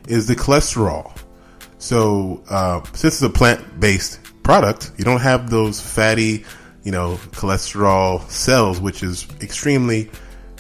is 0.08 0.28
the 0.28 0.36
cholesterol. 0.36 1.18
So, 1.78 2.44
uh, 2.50 2.84
since 2.94 3.16
it's 3.16 3.22
a 3.22 3.30
plant 3.30 3.80
based 3.80 4.20
product, 4.44 4.92
you 4.98 5.04
don't 5.04 5.22
have 5.22 5.50
those 5.50 5.82
fatty, 5.82 6.46
you 6.84 6.92
know, 6.92 7.16
cholesterol 7.32 8.28
cells, 8.30 8.80
which 8.80 9.04
is 9.04 9.28
extremely 9.42 10.10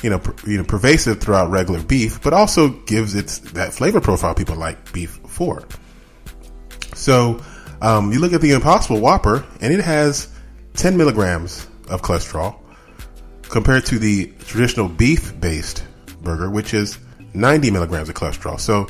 you 0.01 0.09
know, 0.09 0.19
per, 0.19 0.35
you 0.49 0.57
know, 0.57 0.63
pervasive 0.63 1.19
throughout 1.19 1.49
regular 1.49 1.81
beef, 1.81 2.21
but 2.21 2.33
also 2.33 2.69
gives 2.85 3.15
it 3.15 3.27
that 3.53 3.73
flavor 3.73 4.01
profile 4.01 4.35
people 4.35 4.55
like 4.55 4.91
beef 4.91 5.19
for. 5.27 5.65
So, 6.93 7.41
um, 7.81 8.11
you 8.11 8.19
look 8.19 8.33
at 8.33 8.41
the 8.41 8.51
Impossible 8.51 8.99
Whopper, 8.99 9.45
and 9.61 9.73
it 9.73 9.81
has 9.81 10.29
10 10.75 10.97
milligrams 10.97 11.67
of 11.89 12.01
cholesterol 12.01 12.57
compared 13.43 13.85
to 13.85 13.99
the 13.99 14.27
traditional 14.39 14.87
beef-based 14.87 15.83
burger, 16.21 16.49
which 16.49 16.73
is 16.73 16.97
90 17.33 17.71
milligrams 17.71 18.09
of 18.09 18.15
cholesterol. 18.15 18.59
So, 18.59 18.87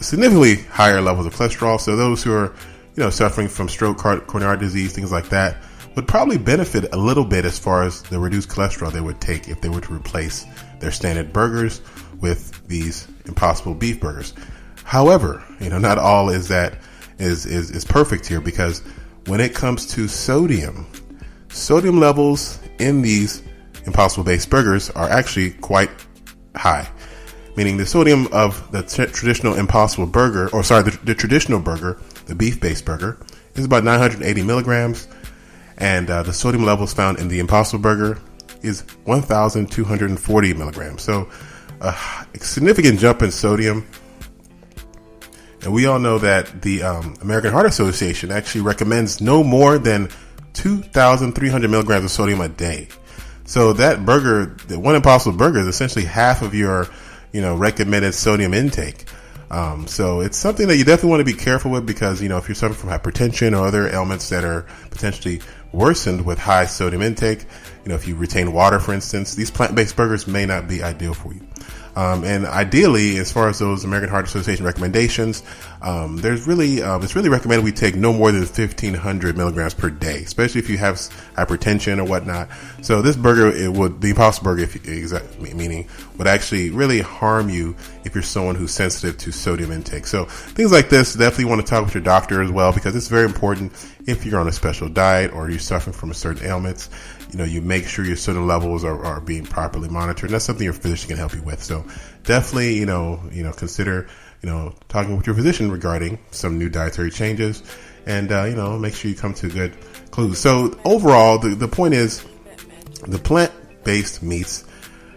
significantly 0.00 0.56
higher 0.56 1.00
levels 1.00 1.26
of 1.26 1.34
cholesterol. 1.34 1.80
So, 1.80 1.96
those 1.96 2.22
who 2.22 2.32
are, 2.32 2.54
you 2.96 3.02
know, 3.02 3.10
suffering 3.10 3.48
from 3.48 3.68
stroke, 3.68 3.98
coronary 3.98 4.58
disease, 4.58 4.92
things 4.92 5.12
like 5.12 5.28
that, 5.30 5.62
would 5.94 6.08
probably 6.08 6.38
benefit 6.38 6.92
a 6.92 6.96
little 6.96 7.24
bit 7.24 7.44
as 7.44 7.58
far 7.58 7.84
as 7.84 8.02
the 8.02 8.18
reduced 8.18 8.48
cholesterol 8.48 8.92
they 8.92 9.00
would 9.00 9.20
take 9.20 9.48
if 9.48 9.60
they 9.60 9.68
were 9.68 9.80
to 9.80 9.94
replace 9.94 10.44
their 10.80 10.90
standard 10.90 11.32
burgers 11.32 11.80
with 12.20 12.66
these 12.66 13.06
impossible 13.26 13.74
beef 13.74 14.00
burgers. 14.00 14.34
However, 14.84 15.44
you 15.60 15.70
know, 15.70 15.78
not 15.78 15.98
all 15.98 16.30
is 16.30 16.48
that 16.48 16.78
is, 17.18 17.46
is, 17.46 17.70
is 17.70 17.84
perfect 17.84 18.26
here 18.26 18.40
because 18.40 18.82
when 19.26 19.40
it 19.40 19.54
comes 19.54 19.86
to 19.86 20.08
sodium, 20.08 20.86
sodium 21.48 22.00
levels 22.00 22.58
in 22.78 23.02
these 23.02 23.42
impossible 23.86 24.24
based 24.24 24.50
burgers 24.50 24.90
are 24.90 25.08
actually 25.08 25.52
quite 25.52 25.90
high. 26.56 26.88
Meaning 27.56 27.76
the 27.76 27.86
sodium 27.86 28.26
of 28.32 28.70
the 28.72 28.82
t- 28.82 29.06
traditional 29.06 29.54
impossible 29.54 30.06
burger, 30.06 30.50
or 30.50 30.64
sorry, 30.64 30.82
the, 30.82 30.98
the 31.04 31.14
traditional 31.14 31.60
burger, 31.60 32.00
the 32.26 32.34
beef 32.34 32.60
based 32.60 32.84
burger, 32.84 33.18
is 33.54 33.64
about 33.64 33.84
980 33.84 34.42
milligrams 34.42 35.06
and 35.78 36.10
uh, 36.10 36.22
the 36.22 36.32
sodium 36.32 36.64
levels 36.64 36.92
found 36.92 37.18
in 37.18 37.28
the 37.28 37.40
Impossible 37.40 37.82
Burger 37.82 38.18
is 38.62 38.82
1,240 39.04 40.54
milligrams. 40.54 41.02
So 41.02 41.28
a 41.80 41.94
significant 42.38 42.98
jump 42.98 43.22
in 43.22 43.30
sodium. 43.30 43.86
And 45.62 45.72
we 45.72 45.86
all 45.86 45.98
know 45.98 46.18
that 46.18 46.62
the 46.62 46.82
um, 46.82 47.16
American 47.22 47.52
Heart 47.52 47.66
Association 47.66 48.30
actually 48.30 48.60
recommends 48.62 49.20
no 49.20 49.42
more 49.42 49.78
than 49.78 50.10
2,300 50.54 51.70
milligrams 51.70 52.04
of 52.04 52.10
sodium 52.10 52.40
a 52.40 52.48
day. 52.48 52.88
So 53.46 53.72
that 53.74 54.04
burger, 54.04 54.56
the 54.68 54.78
one 54.78 54.94
Impossible 54.94 55.36
Burger, 55.36 55.60
is 55.60 55.66
essentially 55.66 56.04
half 56.04 56.42
of 56.42 56.54
your, 56.54 56.88
you 57.32 57.40
know, 57.40 57.54
recommended 57.56 58.14
sodium 58.14 58.54
intake. 58.54 59.04
Um, 59.50 59.86
so 59.86 60.20
it's 60.20 60.38
something 60.38 60.68
that 60.68 60.76
you 60.76 60.84
definitely 60.84 61.10
want 61.10 61.20
to 61.20 61.32
be 61.32 61.38
careful 61.38 61.70
with 61.70 61.86
because 61.86 62.20
you 62.20 62.28
know 62.28 62.38
if 62.38 62.48
you're 62.48 62.54
suffering 62.54 62.80
from 62.80 62.90
hypertension 62.90 63.52
or 63.52 63.66
other 63.66 63.88
ailments 63.88 64.28
that 64.30 64.42
are 64.42 64.66
potentially 64.90 65.42
worsened 65.74 66.24
with 66.24 66.38
high 66.38 66.66
sodium 66.66 67.02
intake. 67.02 67.44
You 67.84 67.90
know, 67.90 67.94
if 67.94 68.06
you 68.08 68.14
retain 68.16 68.52
water, 68.52 68.78
for 68.78 68.94
instance, 68.94 69.34
these 69.34 69.50
plant-based 69.50 69.96
burgers 69.96 70.26
may 70.26 70.46
not 70.46 70.68
be 70.68 70.82
ideal 70.82 71.14
for 71.14 71.34
you. 71.34 71.46
Um, 71.96 72.24
and 72.24 72.46
ideally, 72.46 73.18
as 73.18 73.30
far 73.30 73.48
as 73.48 73.58
those 73.58 73.84
American 73.84 74.10
Heart 74.10 74.26
Association 74.26 74.64
recommendations, 74.64 75.42
um, 75.82 76.16
there's 76.16 76.46
really 76.46 76.82
um, 76.82 77.02
it's 77.02 77.14
really 77.14 77.28
recommended 77.28 77.64
we 77.64 77.72
take 77.72 77.94
no 77.94 78.12
more 78.12 78.32
than 78.32 78.40
1,500 78.40 79.36
milligrams 79.36 79.74
per 79.74 79.90
day, 79.90 80.22
especially 80.22 80.60
if 80.60 80.70
you 80.70 80.78
have 80.78 80.96
hypertension 81.36 81.98
or 81.98 82.04
whatnot. 82.04 82.48
So 82.82 83.02
this 83.02 83.16
burger, 83.16 83.48
it 83.48 83.72
would 83.72 84.00
the 84.00 84.10
Impossible 84.10 84.44
Burger, 84.44 84.62
if 84.62 84.88
exact 84.88 85.40
meaning, 85.40 85.88
would 86.18 86.26
actually 86.26 86.70
really 86.70 87.00
harm 87.00 87.48
you 87.48 87.76
if 88.04 88.14
you're 88.14 88.22
someone 88.22 88.54
who's 88.54 88.72
sensitive 88.72 89.18
to 89.18 89.32
sodium 89.32 89.70
intake. 89.70 90.06
So 90.06 90.24
things 90.24 90.72
like 90.72 90.88
this, 90.88 91.14
definitely 91.14 91.46
want 91.46 91.60
to 91.60 91.66
talk 91.66 91.84
with 91.84 91.94
your 91.94 92.02
doctor 92.02 92.42
as 92.42 92.50
well 92.50 92.72
because 92.72 92.96
it's 92.96 93.08
very 93.08 93.24
important 93.24 93.72
if 94.06 94.24
you're 94.26 94.40
on 94.40 94.48
a 94.48 94.52
special 94.52 94.88
diet 94.88 95.32
or 95.32 95.48
you're 95.48 95.58
suffering 95.58 95.94
from 95.94 96.10
a 96.10 96.14
certain 96.14 96.46
ailments 96.46 96.90
you 97.34 97.38
know, 97.38 97.44
you 97.44 97.60
make 97.60 97.88
sure 97.88 98.04
your 98.04 98.14
certain 98.14 98.46
levels 98.46 98.84
are, 98.84 99.04
are 99.04 99.20
being 99.20 99.42
properly 99.42 99.88
monitored. 99.88 100.30
And 100.30 100.34
that's 100.34 100.44
something 100.44 100.62
your 100.62 100.72
physician 100.72 101.08
can 101.08 101.16
help 101.16 101.34
you 101.34 101.42
with. 101.42 101.60
So 101.60 101.84
definitely, 102.22 102.78
you 102.78 102.86
know, 102.86 103.20
you 103.32 103.42
know, 103.42 103.50
consider, 103.50 104.06
you 104.40 104.48
know, 104.48 104.72
talking 104.88 105.16
with 105.16 105.26
your 105.26 105.34
physician 105.34 105.68
regarding 105.68 106.20
some 106.30 106.60
new 106.60 106.68
dietary 106.68 107.10
changes 107.10 107.64
and, 108.06 108.30
uh, 108.30 108.44
you 108.44 108.54
know, 108.54 108.78
make 108.78 108.94
sure 108.94 109.10
you 109.10 109.16
come 109.16 109.34
to 109.34 109.48
good 109.48 109.76
clues. 110.12 110.38
So 110.38 110.78
overall, 110.84 111.38
the, 111.38 111.56
the 111.56 111.66
point 111.66 111.94
is 111.94 112.24
the 113.08 113.18
plant 113.18 113.50
based 113.82 114.22
meats, 114.22 114.64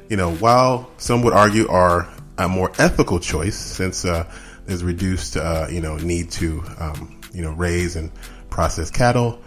you 0.10 0.18
know, 0.18 0.34
while 0.38 0.90
some 0.98 1.22
would 1.22 1.34
argue 1.34 1.68
are 1.68 2.10
a 2.40 2.50
more 2.50 2.72
ethical 2.80 3.20
choice 3.20 3.56
since, 3.56 4.06
uh, 4.06 4.28
there's 4.66 4.84
reduced, 4.84 5.38
uh, 5.38 5.68
you 5.70 5.82
know, 5.82 5.98
need 5.98 6.32
to, 6.32 6.64
um, 6.80 7.22
you 7.32 7.44
know, 7.44 7.52
raise 7.52 7.96
and 7.96 8.12
process 8.50 8.90
cattle. 8.90 9.40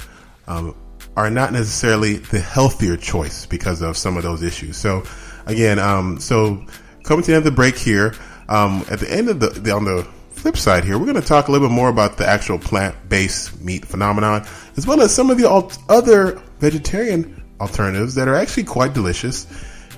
Um, 0.46 0.76
are 1.20 1.28
not 1.28 1.52
necessarily 1.52 2.16
the 2.16 2.40
healthier 2.40 2.96
choice 2.96 3.44
because 3.44 3.82
of 3.82 3.94
some 3.94 4.16
of 4.16 4.22
those 4.22 4.42
issues. 4.42 4.78
So 4.78 5.04
again, 5.44 5.78
um, 5.78 6.18
so 6.18 6.64
coming 7.02 7.22
to 7.24 7.30
the 7.30 7.36
end 7.36 7.46
of 7.46 7.52
the 7.52 7.54
break 7.54 7.76
here, 7.76 8.14
um, 8.48 8.86
at 8.90 9.00
the 9.00 9.12
end 9.12 9.28
of 9.28 9.38
the, 9.38 9.50
the, 9.50 9.70
on 9.70 9.84
the 9.84 10.08
flip 10.30 10.56
side 10.56 10.82
here, 10.82 10.98
we're 10.98 11.04
going 11.04 11.20
to 11.20 11.28
talk 11.28 11.48
a 11.48 11.52
little 11.52 11.68
bit 11.68 11.74
more 11.74 11.90
about 11.90 12.16
the 12.16 12.26
actual 12.26 12.58
plant-based 12.58 13.60
meat 13.60 13.84
phenomenon, 13.84 14.46
as 14.78 14.86
well 14.86 15.02
as 15.02 15.14
some 15.14 15.28
of 15.28 15.36
the 15.36 15.46
other 15.90 16.40
vegetarian 16.58 17.44
alternatives 17.60 18.14
that 18.14 18.26
are 18.26 18.34
actually 18.34 18.64
quite 18.64 18.94
delicious 18.94 19.46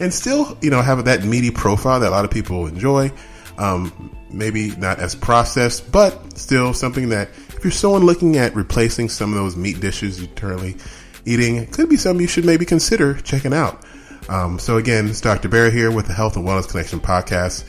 and 0.01 0.13
still, 0.13 0.59
you 0.61 0.71
know, 0.71 0.83
have 0.83 1.05
that 1.05 1.23
meaty 1.23 1.53
profile 1.53 2.01
that 2.01 2.09
a 2.09 2.11
lot 2.11 2.25
of 2.25 2.33
people 2.33 2.67
enjoy. 2.67 3.13
Um, 3.59 4.11
maybe 4.29 4.75
not 4.75 4.99
as 4.99 5.15
processed, 5.15 5.93
but 5.93 6.37
still 6.37 6.75
something 6.75 7.11
that 7.11 7.29
if 7.29 7.63
you're 7.63 7.71
someone 7.71 8.05
looking 8.05 8.39
at 8.39 8.57
replacing 8.57 9.09
some 9.09 9.31
of 9.31 9.37
those 9.37 9.55
meat 9.55 9.79
dishes 9.79 10.21
you 10.21 10.27
currently 10.35 10.77
eating 11.25 11.67
could 11.67 11.89
be 11.89 11.97
something 11.97 12.21
you 12.21 12.29
should 12.29 12.45
maybe 12.45 12.65
consider 12.65 13.15
checking 13.21 13.53
out. 13.55 13.85
Um, 14.29 14.59
so 14.59 14.77
again, 14.77 15.09
it's 15.09 15.21
Dr. 15.21 15.49
Barry 15.49 15.71
here 15.71 15.91
with 15.91 16.07
the 16.07 16.13
Health 16.13 16.37
and 16.37 16.47
Wellness 16.47 16.69
Connection 16.69 17.01
podcast. 17.01 17.65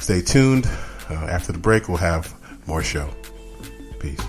Stay 0.00 0.20
tuned. 0.20 0.66
Uh, 1.08 1.14
after 1.14 1.52
the 1.52 1.58
break, 1.58 1.88
we'll 1.88 1.98
have 1.98 2.32
more 2.66 2.82
show. 2.82 3.10
Peace. 4.00 4.20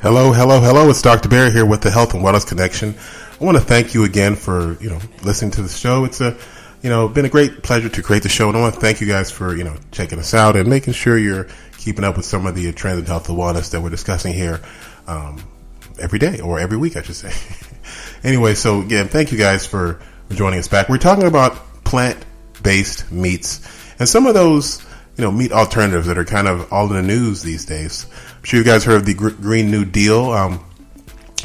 Hello, 0.00 0.32
hello, 0.32 0.60
hello. 0.60 0.90
It's 0.90 1.02
Dr. 1.02 1.28
Barry 1.28 1.50
here 1.50 1.66
with 1.66 1.80
the 1.80 1.90
Health 1.90 2.14
and 2.14 2.22
Wellness 2.22 2.46
Connection. 2.46 2.94
I 3.40 3.44
want 3.44 3.56
to 3.56 3.62
thank 3.62 3.94
you 3.94 4.04
again 4.04 4.36
for, 4.36 4.80
you 4.80 4.90
know, 4.90 5.00
listening 5.22 5.50
to 5.52 5.62
the 5.62 5.68
show. 5.68 6.04
It's 6.04 6.20
a, 6.20 6.36
you 6.82 6.90
know, 6.90 7.08
been 7.08 7.24
a 7.24 7.28
great 7.28 7.62
pleasure 7.62 7.88
to 7.88 8.02
create 8.02 8.22
the 8.22 8.28
show. 8.28 8.48
And 8.48 8.56
I 8.56 8.60
want 8.60 8.74
to 8.74 8.80
thank 8.80 9.00
you 9.00 9.06
guys 9.06 9.30
for, 9.30 9.56
you 9.56 9.64
know, 9.64 9.76
checking 9.90 10.18
us 10.18 10.32
out 10.32 10.56
and 10.56 10.68
making 10.68 10.94
sure 10.94 11.18
you're 11.18 11.48
keeping 11.76 12.04
up 12.04 12.16
with 12.16 12.26
some 12.26 12.46
of 12.46 12.54
the 12.54 12.72
trends 12.72 13.00
in 13.00 13.06
health 13.06 13.28
and 13.28 13.38
wellness 13.38 13.70
that 13.72 13.80
we're 13.80 13.90
discussing 13.90 14.32
here. 14.32 14.60
Um, 15.06 15.42
every 15.98 16.18
day 16.18 16.40
or 16.40 16.58
every 16.58 16.76
week, 16.76 16.96
I 16.96 17.02
should 17.02 17.16
say. 17.16 17.32
anyway, 18.24 18.54
so 18.54 18.80
again, 18.80 19.08
thank 19.08 19.32
you 19.32 19.38
guys 19.38 19.66
for, 19.66 20.00
joining 20.32 20.58
us 20.58 20.66
back. 20.66 20.88
We're 20.88 20.98
talking 20.98 21.24
about 21.24 21.52
plant 21.84 22.18
based 22.60 23.12
meats 23.12 23.60
and 24.00 24.08
some 24.08 24.26
of 24.26 24.34
those, 24.34 24.84
you 25.16 25.22
know, 25.22 25.30
meat 25.30 25.52
alternatives 25.52 26.08
that 26.08 26.18
are 26.18 26.24
kind 26.24 26.48
of 26.48 26.72
all 26.72 26.88
in 26.88 26.96
the 26.96 27.02
news 27.02 27.42
these 27.42 27.64
days. 27.64 28.06
I'm 28.36 28.42
sure 28.42 28.58
you 28.58 28.64
guys 28.64 28.84
heard 28.84 28.96
of 28.96 29.06
the 29.06 29.14
Green 29.14 29.70
New 29.70 29.84
Deal, 29.84 30.32
um, 30.32 30.64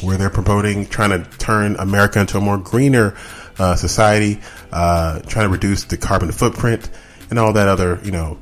where 0.00 0.18
they're 0.18 0.30
promoting 0.30 0.86
trying 0.86 1.10
to 1.10 1.30
turn 1.38 1.76
America 1.76 2.20
into 2.20 2.38
a 2.38 2.40
more 2.40 2.58
greener 2.58 3.14
uh, 3.58 3.76
society, 3.76 4.40
uh, 4.72 5.20
trying 5.20 5.46
to 5.46 5.52
reduce 5.52 5.84
the 5.84 5.96
carbon 5.96 6.32
footprint 6.32 6.90
and 7.30 7.38
all 7.38 7.52
that 7.52 7.68
other, 7.68 8.00
you 8.02 8.10
know, 8.10 8.38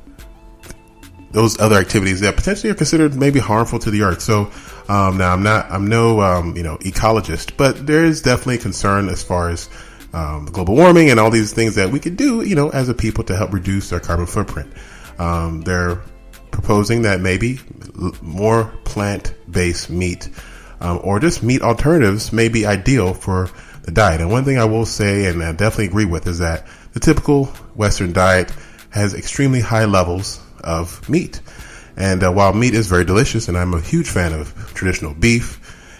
those 1.30 1.60
other 1.60 1.76
activities 1.76 2.20
that 2.20 2.36
potentially 2.36 2.70
are 2.70 2.74
considered 2.74 3.14
maybe 3.14 3.38
harmful 3.38 3.78
to 3.78 3.90
the 3.90 4.02
earth. 4.02 4.20
So 4.20 4.50
um, 4.90 5.18
now 5.18 5.32
I'm 5.32 5.42
not 5.44 5.70
I'm 5.70 5.86
no 5.86 6.20
um, 6.20 6.56
you 6.56 6.64
know 6.64 6.76
ecologist, 6.78 7.56
but 7.56 7.86
there 7.86 8.04
is 8.04 8.22
definitely 8.22 8.58
concern 8.58 9.08
as 9.08 9.22
far 9.22 9.48
as 9.50 9.68
um, 10.12 10.46
global 10.46 10.74
warming 10.74 11.10
and 11.10 11.20
all 11.20 11.30
these 11.30 11.52
things 11.52 11.76
that 11.76 11.90
we 11.90 12.00
could 12.00 12.16
do 12.16 12.42
you 12.42 12.56
know 12.56 12.70
as 12.70 12.88
a 12.88 12.94
people 12.94 13.22
to 13.24 13.36
help 13.36 13.52
reduce 13.52 13.92
our 13.92 14.00
carbon 14.00 14.26
footprint. 14.26 14.72
Um, 15.18 15.60
they're 15.60 16.02
proposing 16.50 17.02
that 17.02 17.20
maybe 17.20 17.60
more 18.20 18.64
plant 18.84 19.34
based 19.48 19.90
meat 19.90 20.28
um, 20.80 21.00
or 21.04 21.20
just 21.20 21.42
meat 21.42 21.62
alternatives 21.62 22.32
may 22.32 22.48
be 22.48 22.66
ideal 22.66 23.14
for 23.14 23.48
the 23.82 23.92
diet. 23.92 24.20
And 24.20 24.30
one 24.30 24.44
thing 24.44 24.58
I 24.58 24.64
will 24.64 24.86
say, 24.86 25.26
and 25.26 25.42
I 25.42 25.52
definitely 25.52 25.86
agree 25.86 26.04
with, 26.04 26.26
is 26.26 26.38
that 26.38 26.66
the 26.92 27.00
typical 27.00 27.46
Western 27.76 28.12
diet 28.12 28.52
has 28.90 29.14
extremely 29.14 29.60
high 29.60 29.84
levels 29.84 30.40
of 30.64 31.08
meat. 31.08 31.40
And 31.96 32.22
uh, 32.22 32.32
while 32.32 32.52
meat 32.52 32.74
is 32.74 32.86
very 32.86 33.04
delicious, 33.04 33.48
and 33.48 33.56
I'm 33.56 33.74
a 33.74 33.80
huge 33.80 34.08
fan 34.08 34.32
of 34.32 34.54
traditional 34.74 35.14
beef 35.14 35.58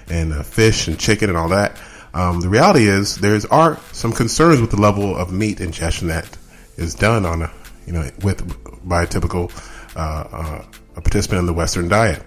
and 0.09 0.33
uh, 0.33 0.43
fish 0.43 0.89
and 0.89 0.99
chicken 0.99 1.29
and 1.29 1.39
all 1.39 1.49
that, 1.51 1.81
um, 2.15 2.41
the 2.41 2.49
reality 2.49 2.89
is 2.89 3.17
there 3.17 3.39
are 3.51 3.79
some 3.93 4.13
concerns 4.13 4.61
with 4.61 4.71
the 4.71 4.81
level 4.81 5.17
of 5.17 5.33
meat 5.33 5.61
ingestion 5.61 6.09
that 6.09 6.37
is 6.77 6.95
done 6.95 7.25
on 7.25 7.43
a 7.43 7.51
you 7.87 7.93
know 7.93 8.09
with 8.23 8.89
by 8.89 9.05
a 9.05 9.07
typical 9.07 9.53
uh, 9.95 10.25
uh 10.33 10.65
a 10.97 11.01
participant 11.01 11.41
in 11.41 11.47
the 11.47 11.53
Western 11.53 11.89
diet. 11.89 12.23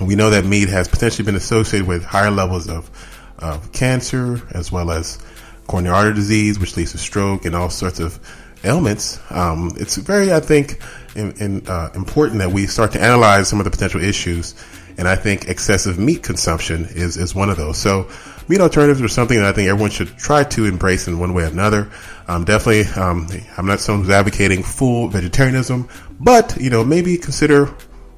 We 0.00 0.16
know 0.16 0.30
that 0.30 0.44
meat 0.44 0.68
has 0.68 0.86
potentially 0.86 1.24
been 1.24 1.34
associated 1.34 1.88
with 1.88 2.04
higher 2.04 2.30
levels 2.30 2.68
of 2.68 2.90
of 3.38 3.72
cancer 3.72 4.42
as 4.50 4.70
well 4.70 4.90
as 4.90 5.18
coronary 5.66 5.96
artery 5.96 6.14
disease, 6.14 6.58
which 6.58 6.76
leads 6.76 6.92
to 6.92 6.98
stroke 6.98 7.44
and 7.46 7.54
all 7.54 7.70
sorts 7.70 8.00
of 8.00 8.18
ailments. 8.64 9.18
Um, 9.30 9.72
it's 9.76 9.96
very, 9.96 10.32
I 10.32 10.40
think, 10.40 10.82
in, 11.14 11.32
in, 11.40 11.66
uh, 11.66 11.90
important 11.94 12.38
that 12.38 12.50
we 12.50 12.66
start 12.66 12.92
to 12.92 13.00
analyze 13.00 13.48
some 13.48 13.60
of 13.60 13.64
the 13.64 13.70
potential 13.70 14.02
issues. 14.02 14.54
And 14.98 15.08
I 15.08 15.16
think 15.16 15.48
excessive 15.48 15.98
meat 15.98 16.22
consumption 16.22 16.84
is, 16.90 17.16
is 17.16 17.34
one 17.34 17.48
of 17.48 17.56
those. 17.56 17.78
So 17.78 18.10
meat 18.48 18.60
alternatives 18.60 19.00
are 19.00 19.08
something 19.08 19.38
that 19.38 19.46
I 19.46 19.52
think 19.52 19.68
everyone 19.68 19.90
should 19.90 20.16
try 20.18 20.44
to 20.44 20.66
embrace 20.66 21.08
in 21.08 21.18
one 21.18 21.32
way 21.32 21.44
or 21.44 21.46
another. 21.46 21.90
Um, 22.28 22.44
definitely, 22.44 22.84
um, 23.00 23.26
I'm 23.56 23.66
not 23.66 23.80
someone 23.80 24.04
who's 24.04 24.14
advocating 24.14 24.62
full 24.62 25.08
vegetarianism, 25.08 25.88
but, 26.20 26.56
you 26.60 26.70
know, 26.70 26.84
maybe 26.84 27.16
consider 27.16 27.66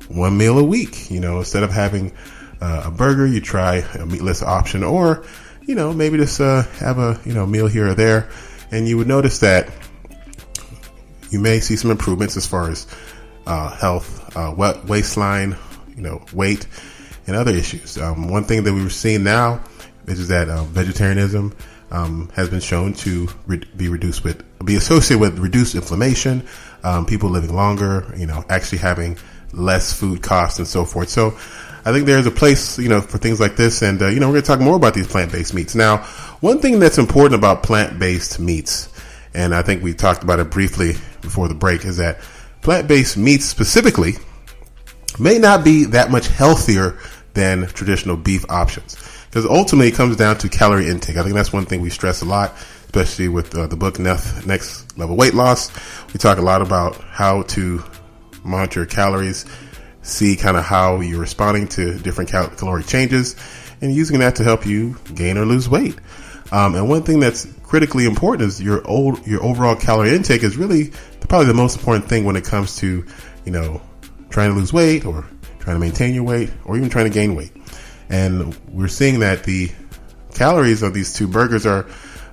one 0.08 0.36
meal 0.36 0.58
a 0.58 0.64
week, 0.64 1.10
you 1.10 1.20
know, 1.20 1.38
instead 1.38 1.62
of 1.62 1.70
having 1.70 2.12
uh, 2.60 2.84
a 2.86 2.90
burger, 2.90 3.26
you 3.26 3.40
try 3.40 3.76
a 3.76 4.04
meatless 4.04 4.42
option 4.42 4.82
or, 4.82 5.24
you 5.62 5.74
know, 5.74 5.92
maybe 5.92 6.18
just, 6.18 6.40
uh, 6.40 6.62
have 6.78 6.98
a, 6.98 7.20
you 7.24 7.32
know, 7.32 7.46
meal 7.46 7.68
here 7.68 7.88
or 7.88 7.94
there. 7.94 8.28
And 8.70 8.88
you 8.88 8.96
would 8.96 9.06
notice 9.06 9.40
that 9.40 9.70
you 11.32 11.40
may 11.40 11.60
see 11.60 11.76
some 11.76 11.90
improvements 11.90 12.36
as 12.36 12.46
far 12.46 12.70
as 12.70 12.86
uh, 13.46 13.70
health, 13.70 14.36
uh, 14.36 14.54
waistline, 14.86 15.56
you 15.96 16.02
know, 16.02 16.22
weight, 16.32 16.66
and 17.26 17.34
other 17.34 17.52
issues. 17.52 17.98
Um, 17.98 18.28
one 18.28 18.44
thing 18.44 18.62
that 18.64 18.72
we're 18.72 18.90
seeing 18.90 19.24
now 19.24 19.62
is 20.06 20.28
that 20.28 20.48
uh, 20.48 20.64
vegetarianism 20.64 21.56
um, 21.90 22.30
has 22.34 22.48
been 22.48 22.60
shown 22.60 22.92
to 22.94 23.28
re- 23.46 23.64
be 23.76 23.88
reduced 23.88 24.24
with 24.24 24.44
be 24.64 24.76
associated 24.76 25.20
with 25.20 25.38
reduced 25.38 25.74
inflammation, 25.74 26.46
um, 26.84 27.06
people 27.06 27.30
living 27.30 27.54
longer, 27.54 28.12
you 28.16 28.26
know, 28.26 28.44
actually 28.48 28.78
having 28.78 29.18
less 29.52 29.92
food 29.92 30.22
costs 30.22 30.58
and 30.58 30.68
so 30.68 30.84
forth. 30.84 31.08
So. 31.08 31.36
I 31.84 31.90
think 31.90 32.06
there's 32.06 32.26
a 32.26 32.30
place, 32.30 32.78
you 32.78 32.88
know, 32.88 33.00
for 33.00 33.18
things 33.18 33.40
like 33.40 33.56
this, 33.56 33.82
and 33.82 34.00
uh, 34.00 34.06
you 34.06 34.20
know, 34.20 34.28
we're 34.28 34.34
going 34.34 34.42
to 34.42 34.46
talk 34.46 34.60
more 34.60 34.76
about 34.76 34.94
these 34.94 35.08
plant-based 35.08 35.52
meats. 35.52 35.74
Now, 35.74 36.04
one 36.38 36.60
thing 36.60 36.78
that's 36.78 36.96
important 36.96 37.34
about 37.34 37.64
plant-based 37.64 38.38
meats 38.38 38.88
and 39.34 39.54
I 39.54 39.62
think 39.62 39.82
we 39.82 39.94
talked 39.94 40.22
about 40.22 40.40
it 40.40 40.50
briefly 40.50 40.94
before 41.22 41.48
the 41.48 41.54
break, 41.54 41.84
is 41.84 41.96
that 41.96 42.20
plant 42.60 42.88
based 42.88 43.16
meats 43.16 43.44
specifically 43.44 44.14
may 45.18 45.38
not 45.38 45.64
be 45.64 45.84
that 45.84 46.10
much 46.10 46.28
healthier 46.28 46.98
than 47.34 47.66
traditional 47.68 48.16
beef 48.16 48.44
options. 48.48 48.96
Because 49.26 49.46
ultimately 49.46 49.88
it 49.88 49.94
comes 49.94 50.16
down 50.16 50.36
to 50.38 50.48
calorie 50.48 50.88
intake. 50.88 51.16
I 51.16 51.22
think 51.22 51.34
that's 51.34 51.52
one 51.52 51.64
thing 51.64 51.80
we 51.80 51.88
stress 51.88 52.20
a 52.20 52.26
lot, 52.26 52.52
especially 52.84 53.28
with 53.28 53.56
uh, 53.56 53.66
the 53.66 53.76
book 53.76 53.98
Next 53.98 54.98
Level 54.98 55.16
Weight 55.16 55.32
Loss. 55.32 55.70
We 56.12 56.18
talk 56.18 56.36
a 56.36 56.42
lot 56.42 56.60
about 56.60 56.96
how 56.96 57.42
to 57.42 57.82
monitor 58.44 58.84
calories, 58.84 59.46
see 60.02 60.36
kind 60.36 60.56
of 60.56 60.64
how 60.64 61.00
you're 61.00 61.20
responding 61.20 61.68
to 61.68 61.98
different 62.00 62.30
cal- 62.30 62.82
changes, 62.82 63.36
and 63.80 63.94
using 63.94 64.18
that 64.18 64.36
to 64.36 64.44
help 64.44 64.66
you 64.66 64.96
gain 65.14 65.38
or 65.38 65.46
lose 65.46 65.68
weight. 65.68 65.96
Um, 66.52 66.74
and 66.74 66.86
one 66.86 67.02
thing 67.02 67.18
that's 67.18 67.46
critically 67.62 68.04
important 68.04 68.46
is 68.46 68.60
your 68.60 68.86
old 68.86 69.26
your 69.26 69.42
overall 69.42 69.74
calorie 69.74 70.14
intake 70.14 70.42
is 70.42 70.58
really 70.58 70.92
probably 71.20 71.46
the 71.46 71.54
most 71.54 71.78
important 71.78 72.06
thing 72.08 72.24
when 72.24 72.36
it 72.36 72.44
comes 72.44 72.76
to 72.76 73.06
you 73.46 73.52
know 73.52 73.80
trying 74.28 74.50
to 74.50 74.56
lose 74.56 74.70
weight 74.70 75.06
or 75.06 75.26
trying 75.60 75.76
to 75.76 75.80
maintain 75.80 76.14
your 76.14 76.24
weight 76.24 76.50
or 76.64 76.76
even 76.76 76.90
trying 76.90 77.06
to 77.06 77.10
gain 77.10 77.34
weight. 77.34 77.52
And 78.10 78.54
we're 78.68 78.88
seeing 78.88 79.20
that 79.20 79.44
the 79.44 79.72
calories 80.34 80.82
of 80.82 80.92
these 80.92 81.14
two 81.14 81.26
burgers 81.26 81.64
are 81.64 81.86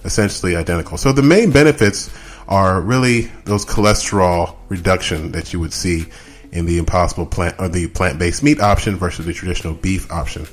essentially 0.04 0.56
identical. 0.56 0.98
So 0.98 1.14
the 1.14 1.22
main 1.22 1.52
benefits 1.52 2.10
are 2.50 2.82
really 2.82 3.32
those 3.46 3.66
cholesterol 3.66 4.58
reduction 4.68 5.32
that 5.32 5.54
you 5.54 5.62
would 5.62 5.72
see 5.72 6.06
in 6.52 6.66
the 6.66 6.78
impossible 6.78 7.26
plant 7.26 7.56
or 7.60 7.70
the 7.70 7.88
plant-based 7.88 8.44
meat 8.44 8.60
option 8.60 8.98
versus 8.98 9.26
the 9.26 9.34
traditional 9.34 9.74
beef 9.74 10.12
option. 10.12 10.46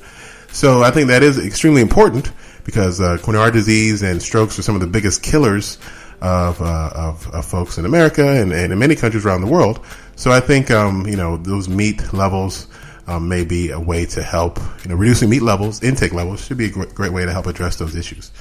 So 0.51 0.83
I 0.83 0.91
think 0.91 1.07
that 1.07 1.23
is 1.23 1.43
extremely 1.43 1.81
important 1.81 2.31
because 2.67 2.99
uh, 2.99 3.17
coronary 3.23 3.49
disease 3.49 4.03
and 4.03 4.21
strokes 4.21 4.59
are 4.59 4.61
some 4.61 4.75
of 4.75 4.81
the 4.81 4.87
biggest 4.87 5.23
killers 5.23 5.79
of, 6.21 6.61
uh, 6.61 6.89
of, 6.93 7.25
of, 7.33 7.45
folks 7.45 7.77
in 7.77 7.85
America 7.85 8.27
and, 8.27 8.51
and, 8.51 8.73
in 8.73 8.77
many 8.77 8.93
countries 8.93 9.25
around 9.25 9.39
the 9.39 9.47
world. 9.47 9.83
So 10.17 10.31
I 10.31 10.41
think, 10.41 10.69
um, 10.69 11.07
you 11.07 11.15
know, 11.15 11.37
those 11.37 11.69
meat 11.69 12.11
levels 12.11 12.67
um, 13.07 13.29
may 13.29 13.45
be 13.45 13.69
a 13.69 13.79
way 13.79 14.05
to 14.07 14.21
help, 14.21 14.59
you 14.83 14.89
know, 14.89 14.95
reducing 14.95 15.29
meat 15.29 15.43
levels, 15.43 15.81
intake 15.81 16.13
levels 16.13 16.45
should 16.45 16.57
be 16.57 16.65
a 16.65 16.69
great, 16.69 16.93
great 16.93 17.13
way 17.13 17.23
to 17.23 17.31
help 17.31 17.47
address 17.47 17.77
those 17.77 17.95
issues. 17.95 18.31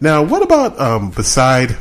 Now, 0.00 0.22
what 0.22 0.42
about 0.42 0.80
um, 0.80 1.10
beside 1.10 1.76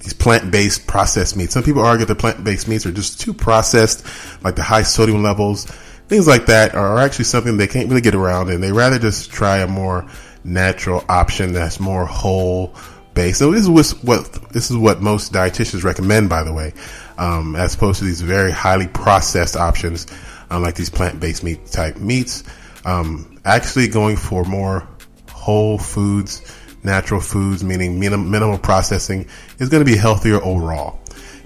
these 0.00 0.12
plant-based 0.12 0.86
processed 0.86 1.38
meats? 1.38 1.54
Some 1.54 1.62
people 1.62 1.82
argue 1.82 2.04
that 2.04 2.18
plant-based 2.18 2.68
meats 2.68 2.84
are 2.84 2.92
just 2.92 3.18
too 3.18 3.32
processed, 3.32 4.04
like 4.44 4.56
the 4.56 4.62
high 4.62 4.82
sodium 4.82 5.22
levels, 5.22 5.64
things 6.08 6.26
like 6.26 6.44
that 6.46 6.74
are 6.74 6.98
actually 6.98 7.24
something 7.24 7.56
they 7.56 7.66
can't 7.66 7.88
really 7.88 8.02
get 8.02 8.14
around, 8.14 8.50
and 8.50 8.62
they 8.62 8.72
rather 8.72 8.98
just 8.98 9.32
try 9.32 9.58
a 9.60 9.66
more 9.66 10.06
natural 10.44 11.04
option 11.08 11.52
that's 11.52 11.78
more 11.80 12.04
whole 12.06 12.74
based. 13.14 13.38
So 13.38 13.50
this 13.52 13.68
is 13.68 13.94
what 14.02 14.50
this 14.52 14.70
is 14.70 14.76
what 14.76 15.00
most 15.00 15.32
dietitians 15.32 15.84
recommend, 15.84 16.28
by 16.28 16.42
the 16.42 16.52
way, 16.52 16.72
um, 17.18 17.56
as 17.56 17.74
opposed 17.74 17.98
to 18.00 18.04
these 18.04 18.20
very 18.20 18.50
highly 18.50 18.88
processed 18.88 19.56
options, 19.56 20.06
um, 20.50 20.62
like 20.62 20.74
these 20.74 20.90
plant-based 20.90 21.44
meat 21.44 21.66
type 21.66 21.96
meats. 21.96 22.44
Um, 22.84 23.40
actually, 23.44 23.88
going 23.88 24.16
for 24.16 24.44
more 24.44 24.88
whole 25.30 25.78
foods, 25.78 26.42
natural 26.82 27.20
foods, 27.20 27.62
meaning 27.62 28.00
minim- 28.00 28.30
minimal 28.30 28.58
processing, 28.58 29.26
is 29.58 29.68
going 29.68 29.84
to 29.84 29.90
be 29.90 29.96
healthier 29.96 30.42
overall. 30.42 30.98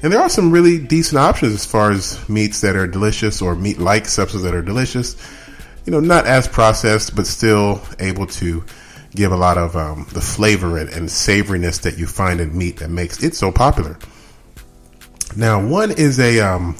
And 0.02 0.12
there 0.12 0.20
are 0.20 0.28
some 0.28 0.50
really 0.50 0.78
decent 0.78 1.18
options 1.18 1.54
as 1.54 1.64
far 1.64 1.90
as 1.90 2.28
meats 2.28 2.60
that 2.60 2.76
are 2.76 2.86
delicious 2.86 3.40
or 3.40 3.54
meat-like 3.54 4.06
substances 4.06 4.42
that 4.42 4.54
are 4.54 4.62
delicious. 4.62 5.16
You 5.86 5.92
know, 5.92 6.00
not 6.00 6.26
as 6.26 6.46
processed, 6.46 7.16
but 7.16 7.26
still 7.26 7.80
able 7.98 8.26
to 8.26 8.64
give 9.16 9.32
a 9.32 9.36
lot 9.36 9.58
of 9.58 9.76
um, 9.76 10.06
the 10.12 10.20
flavor 10.20 10.78
and, 10.78 10.88
and 10.90 11.08
savoriness 11.08 11.82
that 11.82 11.98
you 11.98 12.06
find 12.06 12.40
in 12.40 12.56
meat 12.56 12.76
that 12.76 12.90
makes 12.90 13.22
it 13.22 13.34
so 13.34 13.50
popular. 13.50 13.98
Now, 15.34 15.66
one 15.66 15.90
is 15.90 16.20
a 16.20 16.40
um, 16.40 16.76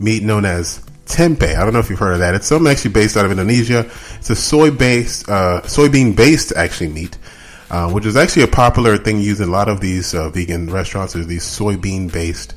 meat 0.00 0.22
known 0.22 0.44
as 0.44 0.80
tempeh. 1.06 1.54
I 1.54 1.64
don't 1.64 1.72
know 1.72 1.80
if 1.80 1.90
you've 1.90 1.98
heard 1.98 2.14
of 2.14 2.20
that. 2.20 2.34
It's 2.34 2.46
something 2.46 2.70
actually 2.70 2.92
based 2.92 3.16
out 3.16 3.24
of 3.24 3.30
Indonesia. 3.30 3.90
It's 4.14 4.30
a 4.30 4.36
soy 4.36 4.70
based, 4.70 5.28
uh, 5.28 5.60
soybean 5.64 6.16
based 6.16 6.52
actually 6.56 6.88
meat, 6.88 7.18
uh, 7.70 7.90
which 7.90 8.06
is 8.06 8.16
actually 8.16 8.44
a 8.44 8.48
popular 8.48 8.96
thing 8.96 9.20
used 9.20 9.40
in 9.40 9.48
a 9.48 9.52
lot 9.52 9.68
of 9.68 9.80
these 9.80 10.14
uh, 10.14 10.30
vegan 10.30 10.70
restaurants. 10.70 11.14
Is 11.14 11.26
these 11.26 11.44
soybean 11.44 12.10
based 12.10 12.54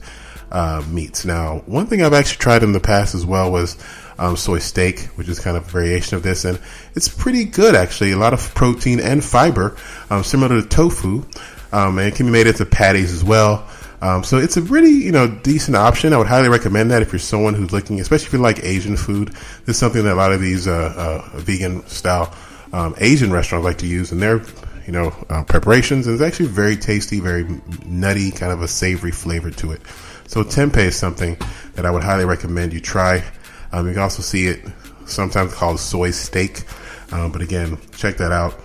uh, 0.51 0.83
meats. 0.89 1.25
Now, 1.25 1.63
one 1.65 1.87
thing 1.87 2.01
I've 2.01 2.13
actually 2.13 2.37
tried 2.37 2.63
in 2.63 2.71
the 2.71 2.79
past 2.79 3.15
as 3.15 3.25
well 3.25 3.51
was 3.51 3.77
um, 4.17 4.35
soy 4.35 4.59
steak, 4.59 4.99
which 5.15 5.27
is 5.27 5.39
kind 5.39 5.57
of 5.57 5.67
a 5.67 5.69
variation 5.69 6.15
of 6.15 6.23
this, 6.23 6.45
and 6.45 6.59
it's 6.95 7.07
pretty 7.07 7.45
good 7.45 7.75
actually. 7.75 8.11
A 8.11 8.17
lot 8.17 8.33
of 8.33 8.53
protein 8.55 8.99
and 8.99 9.23
fiber, 9.23 9.75
um, 10.09 10.23
similar 10.23 10.61
to 10.61 10.67
tofu, 10.67 11.23
um, 11.71 11.97
and 11.97 12.07
it 12.07 12.15
can 12.15 12.27
be 12.27 12.31
made 12.31 12.47
into 12.47 12.65
patties 12.65 13.13
as 13.13 13.23
well. 13.23 13.67
Um, 14.01 14.23
so 14.23 14.37
it's 14.37 14.57
a 14.57 14.61
really 14.61 14.91
you 14.91 15.11
know 15.11 15.27
decent 15.27 15.75
option. 15.75 16.13
I 16.13 16.17
would 16.17 16.27
highly 16.27 16.49
recommend 16.49 16.91
that 16.91 17.01
if 17.01 17.11
you're 17.11 17.19
someone 17.19 17.53
who's 17.53 17.71
looking, 17.71 17.99
especially 17.99 18.27
if 18.27 18.33
you 18.33 18.39
like 18.39 18.63
Asian 18.63 18.97
food. 18.97 19.29
This 19.65 19.75
is 19.75 19.77
something 19.77 20.03
that 20.03 20.13
a 20.13 20.15
lot 20.15 20.31
of 20.31 20.41
these 20.41 20.67
uh, 20.67 21.23
uh, 21.33 21.37
vegan 21.39 21.85
style 21.87 22.33
um, 22.73 22.93
Asian 22.97 23.31
restaurants 23.31 23.65
like 23.65 23.77
to 23.79 23.87
use 23.87 24.11
in 24.11 24.19
their 24.19 24.41
you 24.85 24.91
know 24.91 25.13
uh, 25.29 25.43
preparations. 25.43 26.07
And 26.07 26.13
it's 26.13 26.23
actually 26.23 26.47
very 26.47 26.77
tasty, 26.77 27.19
very 27.19 27.47
nutty, 27.85 28.31
kind 28.31 28.51
of 28.51 28.61
a 28.61 28.67
savory 28.67 29.11
flavor 29.11 29.51
to 29.51 29.71
it. 29.71 29.81
So 30.27 30.43
tempeh 30.43 30.77
is 30.77 30.95
something 30.95 31.37
that 31.73 31.85
I 31.85 31.91
would 31.91 32.03
highly 32.03 32.25
recommend 32.25 32.73
you 32.73 32.81
try. 32.81 33.23
Um, 33.71 33.87
you 33.87 33.93
can 33.93 34.01
also 34.01 34.21
see 34.21 34.47
it 34.47 34.65
sometimes 35.05 35.53
called 35.53 35.79
soy 35.79 36.11
steak. 36.11 36.63
Um, 37.11 37.31
but 37.31 37.41
again, 37.41 37.77
check 37.95 38.17
that 38.17 38.31
out. 38.31 38.59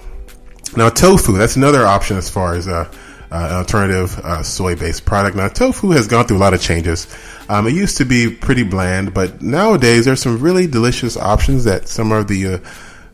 Now, 0.77 0.89
tofu, 0.89 1.33
that's 1.33 1.57
another 1.57 1.85
option 1.85 2.17
as 2.17 2.31
far 2.31 2.55
as 2.55 2.69
uh, 2.69 2.91
uh, 3.33 3.37
an 3.37 3.57
alternative 3.57 4.19
uh, 4.19 4.43
soy 4.43 4.77
based 4.77 5.05
product. 5.05 5.37
Now, 5.37 5.49
tofu 5.49 5.91
has 5.91 6.07
gone 6.07 6.27
through 6.27 6.39
a 6.39 6.39
lot 6.39 6.55
of 6.55 6.61
changes. 6.61 7.07
Um, 7.49 7.67
it 7.67 7.75
used 7.75 7.97
to 7.99 8.05
be 8.05 8.31
pretty 8.31 8.63
bland, 8.63 9.13
but 9.13 9.43
nowadays 9.43 10.05
there's 10.05 10.23
some 10.23 10.41
really 10.41 10.67
delicious 10.67 11.17
options 11.17 11.65
that 11.65 11.89
some 11.89 12.13
of 12.13 12.29
the 12.29 12.47
uh, 12.47 12.59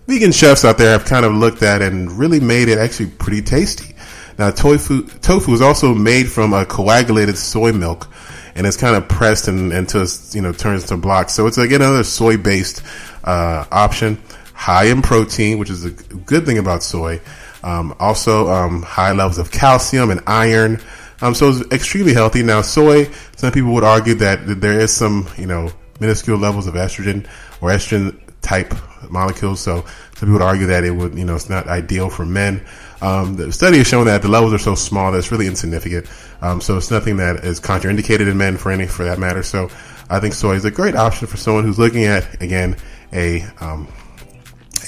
vegan 0.07 0.33
chefs 0.33 0.65
out 0.65 0.79
there 0.79 0.91
have 0.91 1.07
kind 1.07 1.25
of 1.25 1.33
looked 1.33 1.63
at 1.63 1.83
and 1.83 2.13
really 2.13 2.41
made 2.41 2.69
it 2.69 2.79
actually 2.79 3.11
pretty 3.11 3.43
tasty. 3.43 3.95
Now, 4.39 4.51
tofu 4.51 5.07
tofu 5.21 5.55
is 5.55 5.63
also 5.63 5.95
made 5.95 6.31
from 6.31 6.53
a 6.53 6.67
coagulated 6.67 7.39
soy 7.39 7.73
milk, 7.73 8.09
and 8.57 8.67
it's 8.67 8.77
kind 8.77 8.97
of 8.97 9.09
pressed 9.09 9.49
and 9.49 9.73
until 9.73 10.07
you 10.33 10.41
know 10.41 10.53
turns 10.53 10.85
to 10.85 10.97
blocks. 10.97 11.35
So 11.35 11.47
it's 11.47 11.59
again 11.59 11.83
another 11.83 12.05
soy 12.05 12.37
based 12.37 12.83
uh, 13.25 13.65
option, 13.71 14.21
high 14.55 14.87
in 14.87 15.03
protein, 15.03 15.59
which 15.59 15.71
is 15.71 15.85
a 15.85 15.91
good 15.91 16.47
thing 16.47 16.59
about 16.59 16.83
soy. 16.83 17.21
Um, 17.63 17.95
also, 17.99 18.49
um, 18.49 18.83
high 18.83 19.13
levels 19.13 19.39
of 19.39 19.51
calcium 19.51 20.11
and 20.11 20.21
iron. 20.27 20.81
Um, 21.21 21.35
so 21.35 21.51
it's 21.51 21.73
extremely 21.73 22.13
healthy. 22.13 22.43
Now, 22.43 22.63
soy, 22.63 23.11
some 23.37 23.53
people 23.53 23.73
would 23.75 23.85
argue 23.85 24.15
that 24.15 24.61
there 24.61 24.79
is 24.79 24.95
some, 24.95 25.29
you 25.37 25.47
know, 25.47 25.71
minuscule 25.99 26.39
levels 26.39 26.67
of 26.67 26.75
estrogen 26.75 27.27
or 27.61 27.71
estrogen 27.71 28.21
type 28.43 28.75
molecules. 29.11 29.61
So 29.61 29.81
some 29.81 30.29
people 30.29 30.35
would 30.35 30.43
argue 30.43 30.67
that 30.67 30.85
it 30.85 30.91
would, 30.91 31.19
you 31.19 31.25
know, 31.25 31.35
it's 31.35 31.49
not 31.49 31.67
ideal 31.67 32.11
for 32.11 32.25
men. 32.25 32.65
Um, 33.01 33.37
the 33.37 33.53
study 33.53 33.79
has 33.79 33.87
shown 33.87 34.07
that 34.07 34.23
the 34.23 34.29
levels 34.29 34.53
are 34.53 34.59
so 34.59 34.75
small 34.75 35.13
that 35.13 35.19
it's 35.19 35.33
really 35.33 35.47
insignificant. 35.47 36.07
Um, 36.43 36.61
so 36.61 36.77
it's 36.77 36.91
nothing 36.91 37.17
that 37.17 37.45
is 37.45 37.61
contraindicated 37.61 38.31
in 38.31 38.37
men 38.37 38.57
for 38.57 38.71
any, 38.71 38.87
for 38.87 39.05
that 39.05 39.19
matter. 39.19 39.43
So 39.43 39.71
I 40.11 40.21
think 40.21 40.35
soy 40.35 40.55
is 40.55 40.65
a 40.65 40.71
great 40.71 40.95
option 40.95 41.27
for 41.27 41.37
someone 41.37 41.65
who's 41.65 41.79
looking 41.79 42.05
at, 42.05 42.43
again, 42.43 42.77
a, 43.13 43.43
um, 43.61 43.89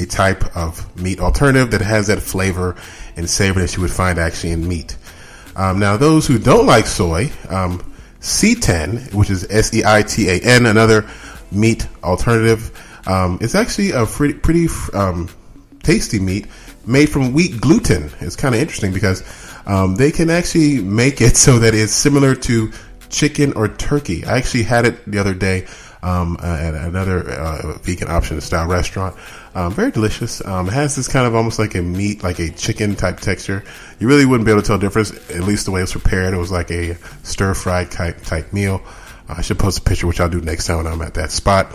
a 0.01 0.07
type 0.07 0.57
of 0.57 0.97
meat 1.01 1.21
alternative 1.21 1.71
that 1.71 1.81
has 1.81 2.07
that 2.09 2.21
flavor 2.21 2.77
and 3.17 3.29
savor 3.29 3.61
that 3.61 3.75
you 3.77 3.83
would 3.83 3.91
find 3.91 4.19
actually 4.19 4.53
in 4.53 4.69
meat. 4.69 4.97
Um, 5.57 5.79
now, 5.79 5.97
those 5.97 6.27
who 6.27 6.39
don't 6.39 6.67
like 6.67 6.87
soy, 6.87 7.33
um, 7.49 7.81
Seitan, 8.21 9.13
which 9.15 9.31
is 9.31 9.47
S 9.51 9.75
E 9.75 9.83
I 9.85 10.03
T 10.03 10.29
A 10.29 10.41
N, 10.41 10.67
another 10.67 11.09
meat 11.51 11.87
alternative, 12.05 12.71
um, 13.07 13.39
it's 13.41 13.55
actually 13.55 13.93
a 13.93 14.05
pretty, 14.07 14.35
pretty 14.35 14.69
um, 14.93 15.29
tasty 15.83 16.21
meat 16.21 16.47
made 16.87 17.09
from 17.09 17.33
wheat 17.33 17.61
gluten. 17.61 18.11
It's 18.21 18.37
kind 18.37 18.55
of 18.55 18.61
interesting 18.61 18.93
because 18.93 19.23
um, 19.69 19.95
they 19.95 20.11
can 20.11 20.31
actually 20.31 20.83
make 20.83 21.21
it 21.21 21.37
so 21.47 21.61
that 21.61 21.75
it's 21.75 21.93
similar 21.93 22.35
to 22.35 22.73
chicken 23.11 23.53
or 23.53 23.69
turkey. 23.69 24.25
I 24.25 24.39
actually 24.39 24.65
had 24.65 24.85
it 24.85 25.11
the 25.11 25.19
other 25.19 25.35
day 25.35 25.67
um, 26.03 26.37
uh, 26.43 26.47
at 26.47 26.75
another 26.75 27.29
uh, 27.31 27.79
vegan 27.79 28.09
option 28.09 28.41
style 28.41 28.69
restaurant. 28.69 29.17
Um, 29.55 29.73
very 29.73 29.91
delicious. 29.91 30.45
Um, 30.45 30.69
it 30.69 30.73
has 30.73 30.95
this 30.95 31.09
kind 31.09 31.27
of 31.27 31.35
almost 31.35 31.59
like 31.59 31.75
a 31.75 31.83
meat, 31.83 32.23
like 32.23 32.39
a 32.39 32.51
chicken 32.51 32.95
type 32.95 33.19
texture. 33.21 33.65
You 33.99 34.09
really 34.09 34.25
wouldn't 34.25 34.47
be 34.47 34.53
able 34.53 34.63
to 34.63 34.67
tell 34.67 34.79
difference, 34.79 35.11
at 35.31 35.43
least 35.43 35.65
the 35.65 35.73
way 35.73 35.83
it's 35.83 35.93
prepared. 35.93 36.35
It 36.35 36.37
was 36.37 36.53
like 36.53 36.71
a 36.71 36.95
stir 37.23 37.55
fried 37.55 37.91
type, 37.91 38.23
type 38.23 38.53
meal. 38.53 38.83
I 39.29 39.43
should 39.43 39.59
post 39.59 39.81
a 39.81 39.83
picture, 39.83 40.07
which 40.07 40.21
I'll 40.21 40.29
do 40.29 40.41
next 40.41 40.67
time 40.67 40.79
when 40.79 40.87
I'm 40.87 41.03
at 41.03 41.15
that 41.15 41.31
spot. 41.31 41.75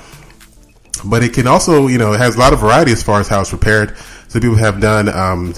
But 1.05 1.23
it 1.23 1.33
can 1.33 1.47
also, 1.47 1.87
you 1.87 1.97
know, 1.97 2.13
it 2.13 2.19
has 2.19 2.35
a 2.35 2.39
lot 2.39 2.53
of 2.53 2.59
variety 2.59 2.91
as 2.91 3.03
far 3.03 3.19
as 3.19 3.27
how 3.27 3.41
it's 3.41 3.49
prepared. 3.49 3.97
So 4.29 4.39
people 4.39 4.55
have 4.55 4.79
done 4.79 5.09
um, 5.09 5.53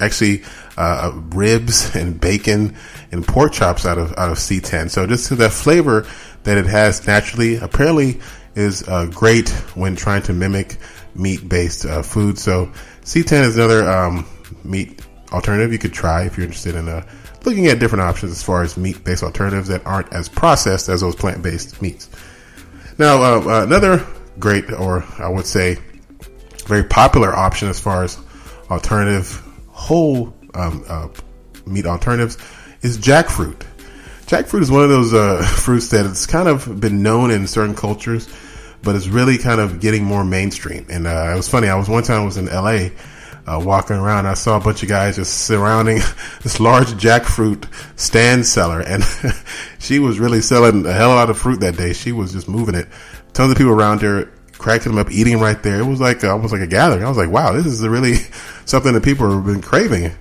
actually 0.00 0.42
uh, 0.76 1.12
ribs 1.30 1.94
and 1.96 2.20
bacon 2.20 2.76
and 3.12 3.26
pork 3.26 3.52
chops 3.52 3.86
out 3.86 3.98
of 3.98 4.12
out 4.18 4.30
of 4.30 4.38
seitan. 4.38 4.90
So 4.90 5.06
just 5.06 5.28
to 5.28 5.36
that 5.36 5.52
flavor 5.52 6.06
that 6.44 6.58
it 6.58 6.66
has 6.66 7.06
naturally, 7.06 7.56
apparently, 7.56 8.20
is 8.54 8.86
uh, 8.88 9.06
great 9.06 9.48
when 9.74 9.96
trying 9.96 10.22
to 10.22 10.32
mimic 10.32 10.76
meat 11.14 11.48
based 11.48 11.84
uh, 11.84 12.02
food. 12.02 12.38
So 12.38 12.66
seitan 13.02 13.42
is 13.42 13.56
another 13.56 13.88
um, 13.88 14.26
meat 14.64 15.04
alternative 15.32 15.72
you 15.72 15.78
could 15.78 15.92
try 15.92 16.24
if 16.24 16.36
you're 16.36 16.46
interested 16.46 16.74
in 16.74 16.88
uh, 16.88 17.06
looking 17.44 17.66
at 17.66 17.78
different 17.78 18.02
options 18.02 18.32
as 18.32 18.42
far 18.42 18.62
as 18.62 18.76
meat 18.76 19.02
based 19.04 19.22
alternatives 19.22 19.68
that 19.68 19.84
aren't 19.86 20.12
as 20.12 20.28
processed 20.28 20.88
as 20.88 21.00
those 21.00 21.14
plant 21.14 21.42
based 21.42 21.80
meats. 21.82 22.08
Now, 22.98 23.22
uh, 23.22 23.64
another 23.64 24.04
great, 24.38 24.70
or 24.72 25.04
I 25.18 25.28
would 25.28 25.46
say, 25.46 25.78
very 26.66 26.84
popular 26.84 27.34
option 27.34 27.68
as 27.68 27.80
far 27.80 28.04
as 28.04 28.18
alternative 28.70 29.42
whole 29.78 30.34
um, 30.54 30.84
uh, 30.88 31.08
meat 31.64 31.86
alternatives 31.86 32.36
is 32.82 32.98
jackfruit. 32.98 33.64
Jackfruit 34.26 34.60
is 34.60 34.70
one 34.70 34.82
of 34.82 34.90
those 34.90 35.14
uh, 35.14 35.42
fruits 35.56 35.88
that 35.90 36.04
it's 36.04 36.26
kind 36.26 36.48
of 36.48 36.80
been 36.80 37.02
known 37.02 37.30
in 37.30 37.46
certain 37.46 37.74
cultures, 37.74 38.28
but 38.82 38.96
it's 38.96 39.08
really 39.08 39.38
kind 39.38 39.60
of 39.60 39.80
getting 39.80 40.04
more 40.04 40.24
mainstream. 40.24 40.84
And 40.90 41.06
uh, 41.06 41.30
it 41.32 41.36
was 41.36 41.48
funny. 41.48 41.68
I 41.68 41.76
was 41.76 41.88
one 41.88 42.02
time 42.02 42.22
I 42.22 42.24
was 42.24 42.36
in 42.36 42.48
L.A. 42.48 42.92
Uh, 43.46 43.58
walking 43.58 43.96
around, 43.96 44.26
I 44.26 44.34
saw 44.34 44.58
a 44.58 44.60
bunch 44.60 44.82
of 44.82 44.90
guys 44.90 45.16
just 45.16 45.46
surrounding 45.46 46.00
this 46.42 46.60
large 46.60 46.88
jackfruit 46.88 47.64
stand 47.98 48.44
seller, 48.44 48.80
and 48.80 49.02
she 49.78 49.98
was 50.00 50.18
really 50.18 50.42
selling 50.42 50.84
a 50.84 50.92
hell 50.92 51.08
lot 51.10 51.30
of 51.30 51.38
fruit 51.38 51.60
that 51.60 51.78
day. 51.78 51.94
She 51.94 52.12
was 52.12 52.32
just 52.32 52.46
moving 52.46 52.74
it. 52.74 52.88
Tons 53.32 53.52
of 53.52 53.56
people 53.56 53.72
around 53.72 54.02
her 54.02 54.30
cracking 54.58 54.92
them 54.92 54.98
up, 54.98 55.10
eating 55.10 55.38
right 55.38 55.62
there. 55.62 55.80
It 55.80 55.86
was 55.86 56.00
like 56.00 56.24
uh, 56.24 56.30
almost 56.30 56.52
like 56.52 56.62
a 56.62 56.66
gathering. 56.66 57.04
I 57.04 57.08
was 57.08 57.16
like, 57.16 57.30
wow, 57.30 57.52
this 57.52 57.66
is 57.66 57.86
really 57.86 58.14
something 58.64 58.92
that 58.92 59.02
people 59.02 59.30
have 59.30 59.46
been 59.46 59.62
craving. 59.62 60.12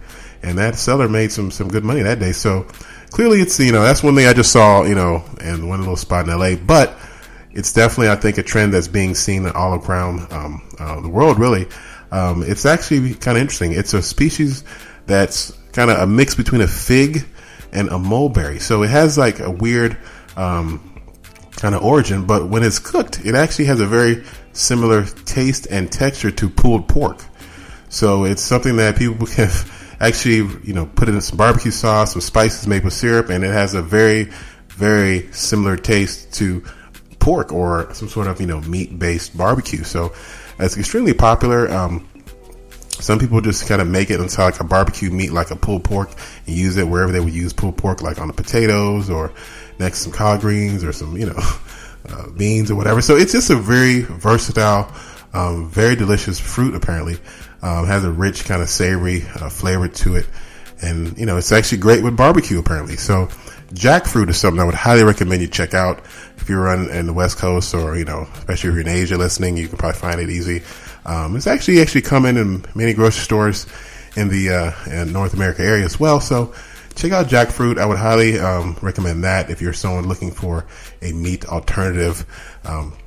And 0.43 0.57
that 0.59 0.75
seller 0.75 1.09
made 1.09 1.31
some 1.31 1.51
some 1.51 1.67
good 1.67 1.83
money 1.83 2.03
that 2.03 2.19
day. 2.19 2.31
So 2.31 2.63
clearly, 3.09 3.41
it's 3.41 3.59
you 3.59 3.71
know 3.71 3.81
that's 3.81 4.03
one 4.03 4.15
thing 4.15 4.27
I 4.27 4.33
just 4.33 4.51
saw 4.51 4.83
you 4.83 4.95
know 4.95 5.23
in 5.41 5.67
one 5.67 5.79
little 5.79 5.97
spot 5.97 6.27
in 6.27 6.37
LA, 6.37 6.55
but 6.55 6.97
it's 7.51 7.73
definitely 7.73 8.09
I 8.09 8.15
think 8.15 8.37
a 8.37 8.43
trend 8.43 8.73
that's 8.73 8.87
being 8.87 9.15
seen 9.15 9.47
all 9.47 9.73
around 9.73 10.31
um, 10.31 10.61
uh, 10.79 11.01
the 11.01 11.09
world. 11.09 11.39
Really, 11.39 11.67
um, 12.11 12.43
it's 12.43 12.65
actually 12.65 13.15
kind 13.15 13.37
of 13.37 13.41
interesting. 13.41 13.73
It's 13.73 13.93
a 13.93 14.01
species 14.01 14.63
that's 15.07 15.51
kind 15.73 15.89
of 15.89 15.97
a 15.99 16.07
mix 16.07 16.35
between 16.35 16.61
a 16.61 16.67
fig 16.67 17.25
and 17.71 17.89
a 17.89 17.97
mulberry. 17.97 18.59
So 18.59 18.83
it 18.83 18.89
has 18.89 19.17
like 19.17 19.39
a 19.39 19.51
weird 19.51 19.97
um, 20.35 20.86
kind 21.57 21.75
of 21.75 21.83
origin, 21.83 22.25
but 22.25 22.47
when 22.47 22.63
it's 22.63 22.79
cooked, 22.79 23.25
it 23.25 23.35
actually 23.35 23.65
has 23.65 23.81
a 23.81 23.87
very 23.87 24.23
similar 24.53 25.05
taste 25.05 25.67
and 25.69 25.91
texture 25.91 26.31
to 26.31 26.49
pulled 26.49 26.87
pork. 26.87 27.23
So 27.89 28.25
it's 28.25 28.41
something 28.41 28.77
that 28.77 28.97
people 28.97 29.25
can 29.27 29.49
actually, 29.99 30.37
you 30.63 30.73
know, 30.73 30.85
put 30.85 31.09
in 31.09 31.19
some 31.19 31.37
barbecue 31.37 31.71
sauce, 31.71 32.13
some 32.13 32.21
spices, 32.21 32.67
maple 32.67 32.91
syrup, 32.91 33.29
and 33.29 33.43
it 33.43 33.51
has 33.51 33.73
a 33.73 33.81
very, 33.81 34.29
very 34.69 35.31
similar 35.33 35.75
taste 35.75 36.33
to 36.35 36.63
pork 37.19 37.51
or 37.51 37.91
some 37.93 38.07
sort 38.07 38.27
of, 38.27 38.39
you 38.39 38.47
know, 38.47 38.61
meat 38.61 38.97
based 38.97 39.35
barbecue. 39.35 39.83
So 39.83 40.13
it's 40.59 40.77
extremely 40.77 41.13
popular. 41.13 41.71
Um, 41.71 42.07
some 42.99 43.19
people 43.19 43.41
just 43.41 43.67
kind 43.67 43.81
of 43.81 43.87
make 43.87 44.09
it 44.09 44.19
into 44.19 44.41
like 44.41 44.59
a 44.59 44.63
barbecue 44.63 45.11
meat, 45.11 45.31
like 45.31 45.51
a 45.51 45.55
pulled 45.55 45.83
pork, 45.83 46.09
and 46.45 46.55
use 46.55 46.77
it 46.77 46.87
wherever 46.87 47.11
they 47.11 47.19
would 47.19 47.33
use 47.33 47.53
pulled 47.53 47.77
pork, 47.77 48.01
like 48.01 48.19
on 48.19 48.27
the 48.27 48.33
potatoes 48.33 49.09
or 49.09 49.31
next 49.79 49.99
some 49.99 50.11
collard 50.11 50.41
greens 50.41 50.83
or 50.83 50.91
some, 50.91 51.17
you 51.17 51.27
know, 51.27 51.37
uh, 52.09 52.29
beans 52.31 52.71
or 52.71 52.75
whatever. 52.75 53.01
So 53.01 53.15
it's 53.15 53.31
just 53.31 53.49
a 53.49 53.55
very 53.55 54.01
versatile, 54.01 54.91
um, 55.33 55.69
very 55.69 55.95
delicious 55.95 56.39
fruit. 56.39 56.75
Apparently, 56.75 57.17
um, 57.61 57.85
has 57.85 58.03
a 58.03 58.11
rich 58.11 58.45
kind 58.45 58.61
of 58.61 58.69
savory 58.69 59.23
uh, 59.35 59.49
flavor 59.49 59.87
to 59.87 60.15
it, 60.15 60.25
and 60.81 61.17
you 61.17 61.25
know, 61.25 61.37
it's 61.37 61.51
actually 61.51 61.79
great 61.79 62.03
with 62.03 62.15
barbecue. 62.15 62.59
Apparently, 62.59 62.97
so 62.97 63.27
jackfruit 63.73 64.29
is 64.29 64.37
something 64.37 64.59
I 64.59 64.63
would 64.63 64.75
highly 64.75 65.03
recommend 65.03 65.41
you 65.41 65.47
check 65.47 65.73
out 65.73 65.99
if 66.37 66.47
you're 66.47 66.69
on 66.69 66.89
in 66.89 67.05
the 67.05 67.13
West 67.13 67.37
Coast 67.37 67.73
or 67.73 67.97
you 67.97 68.05
know, 68.05 68.27
especially 68.35 68.69
if 68.69 68.75
you're 68.75 68.81
in 68.81 68.87
Asia 68.87 69.17
listening. 69.17 69.57
You 69.57 69.67
can 69.67 69.77
probably 69.77 69.99
find 69.99 70.21
it 70.21 70.29
easy. 70.29 70.63
Um, 71.05 71.35
it's 71.35 71.47
actually 71.47 71.81
actually 71.81 72.01
coming 72.01 72.37
in 72.37 72.65
many 72.75 72.93
grocery 72.93 73.23
stores 73.23 73.65
in 74.15 74.29
the 74.29 74.49
uh, 74.49 74.71
in 74.89 75.13
North 75.13 75.33
America 75.33 75.61
area 75.61 75.85
as 75.85 75.99
well. 75.99 76.19
So 76.19 76.53
check 76.97 77.11
out 77.11 77.27
jackfruit. 77.27 77.77
I 77.77 77.85
would 77.85 77.97
highly 77.97 78.39
um, 78.39 78.75
recommend 78.81 79.23
that 79.23 79.49
if 79.49 79.61
you're 79.61 79.73
someone 79.73 80.07
looking 80.07 80.31
for 80.31 80.65
a 81.01 81.13
meat 81.13 81.45
alternative 81.45 82.25
um, 82.65 82.97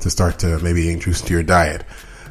to 0.00 0.10
start 0.10 0.40
to 0.40 0.58
maybe 0.58 0.92
introduce 0.92 1.22
to 1.22 1.32
your 1.32 1.42
diet. 1.42 1.84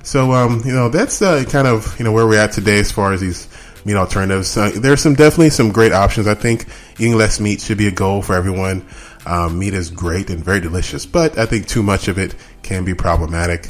So, 0.04 0.34
um, 0.34 0.62
you 0.66 0.74
know, 0.74 0.90
that's 0.90 1.22
uh, 1.22 1.44
kind 1.48 1.68
of 1.68 1.98
you 1.98 2.06
know 2.06 2.12
where 2.12 2.28
we're 2.28 2.40
at 2.40 2.52
today 2.52 2.80
as 2.80 2.92
far 2.92 3.14
as 3.14 3.22
these 3.22 3.48
meat 3.86 3.96
alternatives. 3.96 4.56
Uh, 4.58 4.72
there's 4.76 5.02
some 5.02 5.16
definitely 5.16 5.50
some 5.50 5.72
great 5.72 5.94
options. 5.94 6.28
I 6.28 6.36
think 6.36 6.66
eating 7.00 7.16
less 7.16 7.40
meat 7.40 7.62
should 7.62 7.78
be 7.78 7.88
a 7.88 7.92
goal 7.92 8.22
for 8.22 8.36
everyone. 8.36 8.86
Um, 9.26 9.60
meat 9.60 9.74
is 9.74 9.92
great 9.92 10.30
and 10.30 10.44
very 10.44 10.60
delicious, 10.60 11.06
but 11.06 11.38
I 11.38 11.46
think 11.46 11.68
too 11.68 11.84
much 11.84 12.08
of 12.08 12.18
it 12.18 12.36
can 12.64 12.84
be 12.84 12.96
problematic. 12.96 13.68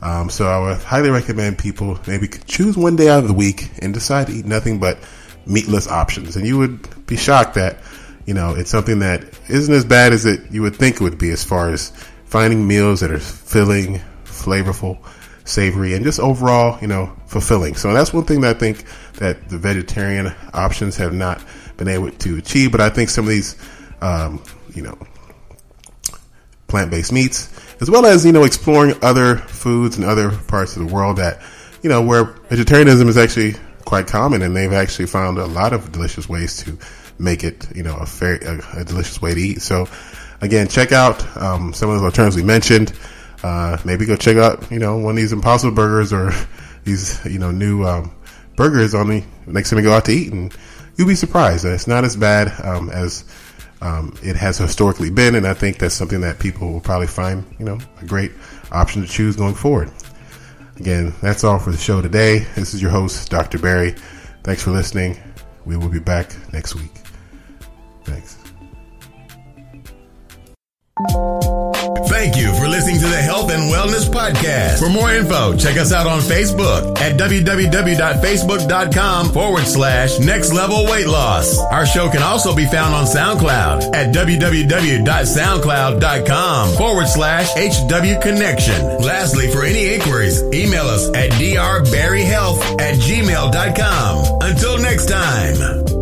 Um, 0.00 0.28
so 0.28 0.46
I 0.46 0.58
would 0.58 0.82
highly 0.82 1.10
recommend 1.10 1.58
people 1.58 1.98
maybe 2.06 2.28
choose 2.28 2.76
one 2.76 2.96
day 2.96 3.08
out 3.08 3.20
of 3.20 3.28
the 3.28 3.34
week 3.34 3.70
and 3.80 3.94
decide 3.94 4.26
to 4.26 4.32
eat 4.32 4.44
nothing 4.44 4.78
but 4.78 4.98
meatless 5.46 5.88
options. 5.88 6.36
And 6.36 6.46
you 6.46 6.58
would 6.58 7.06
be 7.06 7.16
shocked 7.16 7.54
that, 7.54 7.78
you 8.26 8.34
know, 8.34 8.54
it's 8.54 8.70
something 8.70 9.00
that 9.00 9.24
isn't 9.48 9.74
as 9.74 9.84
bad 9.84 10.12
as 10.12 10.24
it 10.24 10.50
you 10.50 10.62
would 10.62 10.76
think 10.76 10.96
it 10.96 11.00
would 11.00 11.18
be 11.18 11.30
as 11.30 11.44
far 11.44 11.70
as 11.70 11.90
finding 12.24 12.66
meals 12.66 13.00
that 13.00 13.10
are 13.10 13.18
filling, 13.18 14.00
flavorful, 14.24 14.98
savory, 15.44 15.94
and 15.94 16.04
just 16.04 16.18
overall, 16.18 16.78
you 16.80 16.88
know, 16.88 17.14
fulfilling. 17.26 17.74
So 17.74 17.92
that's 17.92 18.12
one 18.12 18.24
thing 18.24 18.40
that 18.40 18.56
I 18.56 18.58
think 18.58 18.84
that 19.14 19.48
the 19.48 19.58
vegetarian 19.58 20.34
options 20.52 20.96
have 20.96 21.12
not 21.12 21.42
been 21.76 21.88
able 21.88 22.10
to 22.10 22.38
achieve. 22.38 22.72
But 22.72 22.80
I 22.80 22.88
think 22.90 23.10
some 23.10 23.24
of 23.24 23.30
these, 23.30 23.56
um, 24.00 24.42
you 24.74 24.82
know, 24.82 24.98
plant-based 26.66 27.12
meats, 27.12 27.50
as 27.80 27.90
well 27.90 28.06
as, 28.06 28.24
you 28.24 28.32
know, 28.32 28.44
exploring 28.44 28.96
other 29.02 29.36
foods 29.36 29.96
and 29.96 30.04
other 30.04 30.30
parts 30.30 30.76
of 30.76 30.86
the 30.86 30.92
world 30.92 31.18
that, 31.18 31.40
you 31.82 31.90
know, 31.90 32.02
where 32.02 32.24
vegetarianism 32.48 33.08
is 33.08 33.18
actually 33.18 33.54
quite 33.84 34.06
common, 34.06 34.42
and 34.42 34.56
they've 34.56 34.72
actually 34.72 35.06
found 35.06 35.38
a 35.38 35.46
lot 35.46 35.72
of 35.72 35.92
delicious 35.92 36.28
ways 36.28 36.56
to 36.64 36.78
make 37.18 37.44
it, 37.44 37.66
you 37.76 37.82
know, 37.82 37.96
a 37.96 38.06
fair, 38.06 38.36
a, 38.36 38.80
a 38.80 38.84
delicious 38.84 39.20
way 39.22 39.34
to 39.34 39.40
eat. 39.40 39.62
So, 39.62 39.86
Again, 40.44 40.68
check 40.68 40.92
out 40.92 41.24
um, 41.38 41.72
some 41.72 41.88
of 41.88 41.96
those 41.96 42.04
alternatives 42.04 42.36
we 42.36 42.42
mentioned. 42.42 42.92
Uh, 43.42 43.78
maybe 43.84 44.04
go 44.04 44.14
check 44.14 44.36
out, 44.36 44.70
you 44.70 44.78
know, 44.78 44.98
one 44.98 45.12
of 45.12 45.16
these 45.16 45.32
Impossible 45.32 45.74
Burgers 45.74 46.12
or 46.12 46.32
these, 46.84 47.24
you 47.24 47.38
know, 47.38 47.50
new 47.50 47.82
um, 47.84 48.14
burgers 48.54 48.94
on 48.94 49.08
the 49.08 49.24
next 49.46 49.70
time 49.70 49.78
you 49.78 49.84
go 49.86 49.92
out 49.92 50.04
to 50.04 50.12
eat, 50.12 50.32
and 50.32 50.54
you'll 50.96 51.08
be 51.08 51.14
surprised. 51.14 51.64
That 51.64 51.72
it's 51.72 51.86
not 51.86 52.04
as 52.04 52.14
bad 52.14 52.52
um, 52.62 52.90
as 52.90 53.24
um, 53.80 54.14
it 54.22 54.36
has 54.36 54.58
historically 54.58 55.10
been, 55.10 55.34
and 55.34 55.46
I 55.46 55.54
think 55.54 55.78
that's 55.78 55.94
something 55.94 56.20
that 56.20 56.38
people 56.38 56.72
will 56.72 56.80
probably 56.80 57.06
find, 57.06 57.44
you 57.58 57.64
know, 57.64 57.78
a 58.02 58.04
great 58.04 58.32
option 58.70 59.00
to 59.00 59.08
choose 59.08 59.36
going 59.36 59.54
forward. 59.54 59.90
Again, 60.76 61.14
that's 61.22 61.44
all 61.44 61.58
for 61.58 61.70
the 61.70 61.78
show 61.78 62.02
today. 62.02 62.40
This 62.56 62.74
is 62.74 62.82
your 62.82 62.90
host, 62.90 63.30
Dr. 63.30 63.58
Barry. 63.58 63.94
Thanks 64.42 64.62
for 64.62 64.70
listening. 64.70 65.16
We 65.64 65.76
will 65.76 65.88
be 65.88 66.00
back 66.00 66.34
next 66.52 66.74
week. 66.74 66.92
Thanks. 68.04 68.38
Health 73.44 73.60
and 73.60 73.68
Wellness 73.70 74.08
Podcast. 74.08 74.78
For 74.78 74.88
more 74.88 75.12
info, 75.12 75.54
check 75.56 75.76
us 75.76 75.92
out 75.92 76.06
on 76.06 76.20
Facebook 76.20 76.96
at 76.98 77.18
www.facebook.com 77.20 79.32
forward 79.32 79.66
slash 79.66 80.18
next 80.18 80.54
level 80.54 80.86
weight 80.86 81.06
loss. 81.06 81.58
Our 81.58 81.84
show 81.84 82.08
can 82.08 82.22
also 82.22 82.56
be 82.56 82.64
found 82.66 82.94
on 82.94 83.04
SoundCloud 83.04 83.94
at 83.94 84.14
www.soundcloud.com 84.14 86.76
forward 86.76 87.06
slash 87.06 87.50
HW 87.54 88.18
Connection. 88.22 89.02
Lastly, 89.02 89.50
for 89.50 89.62
any 89.62 89.92
inquiries, 89.92 90.42
email 90.54 90.86
us 90.86 91.06
at 91.14 91.30
drbarryhealth 91.32 92.80
at 92.80 92.94
gmail.com. 92.94 94.38
Until 94.40 94.78
next 94.78 95.04
time. 95.06 95.93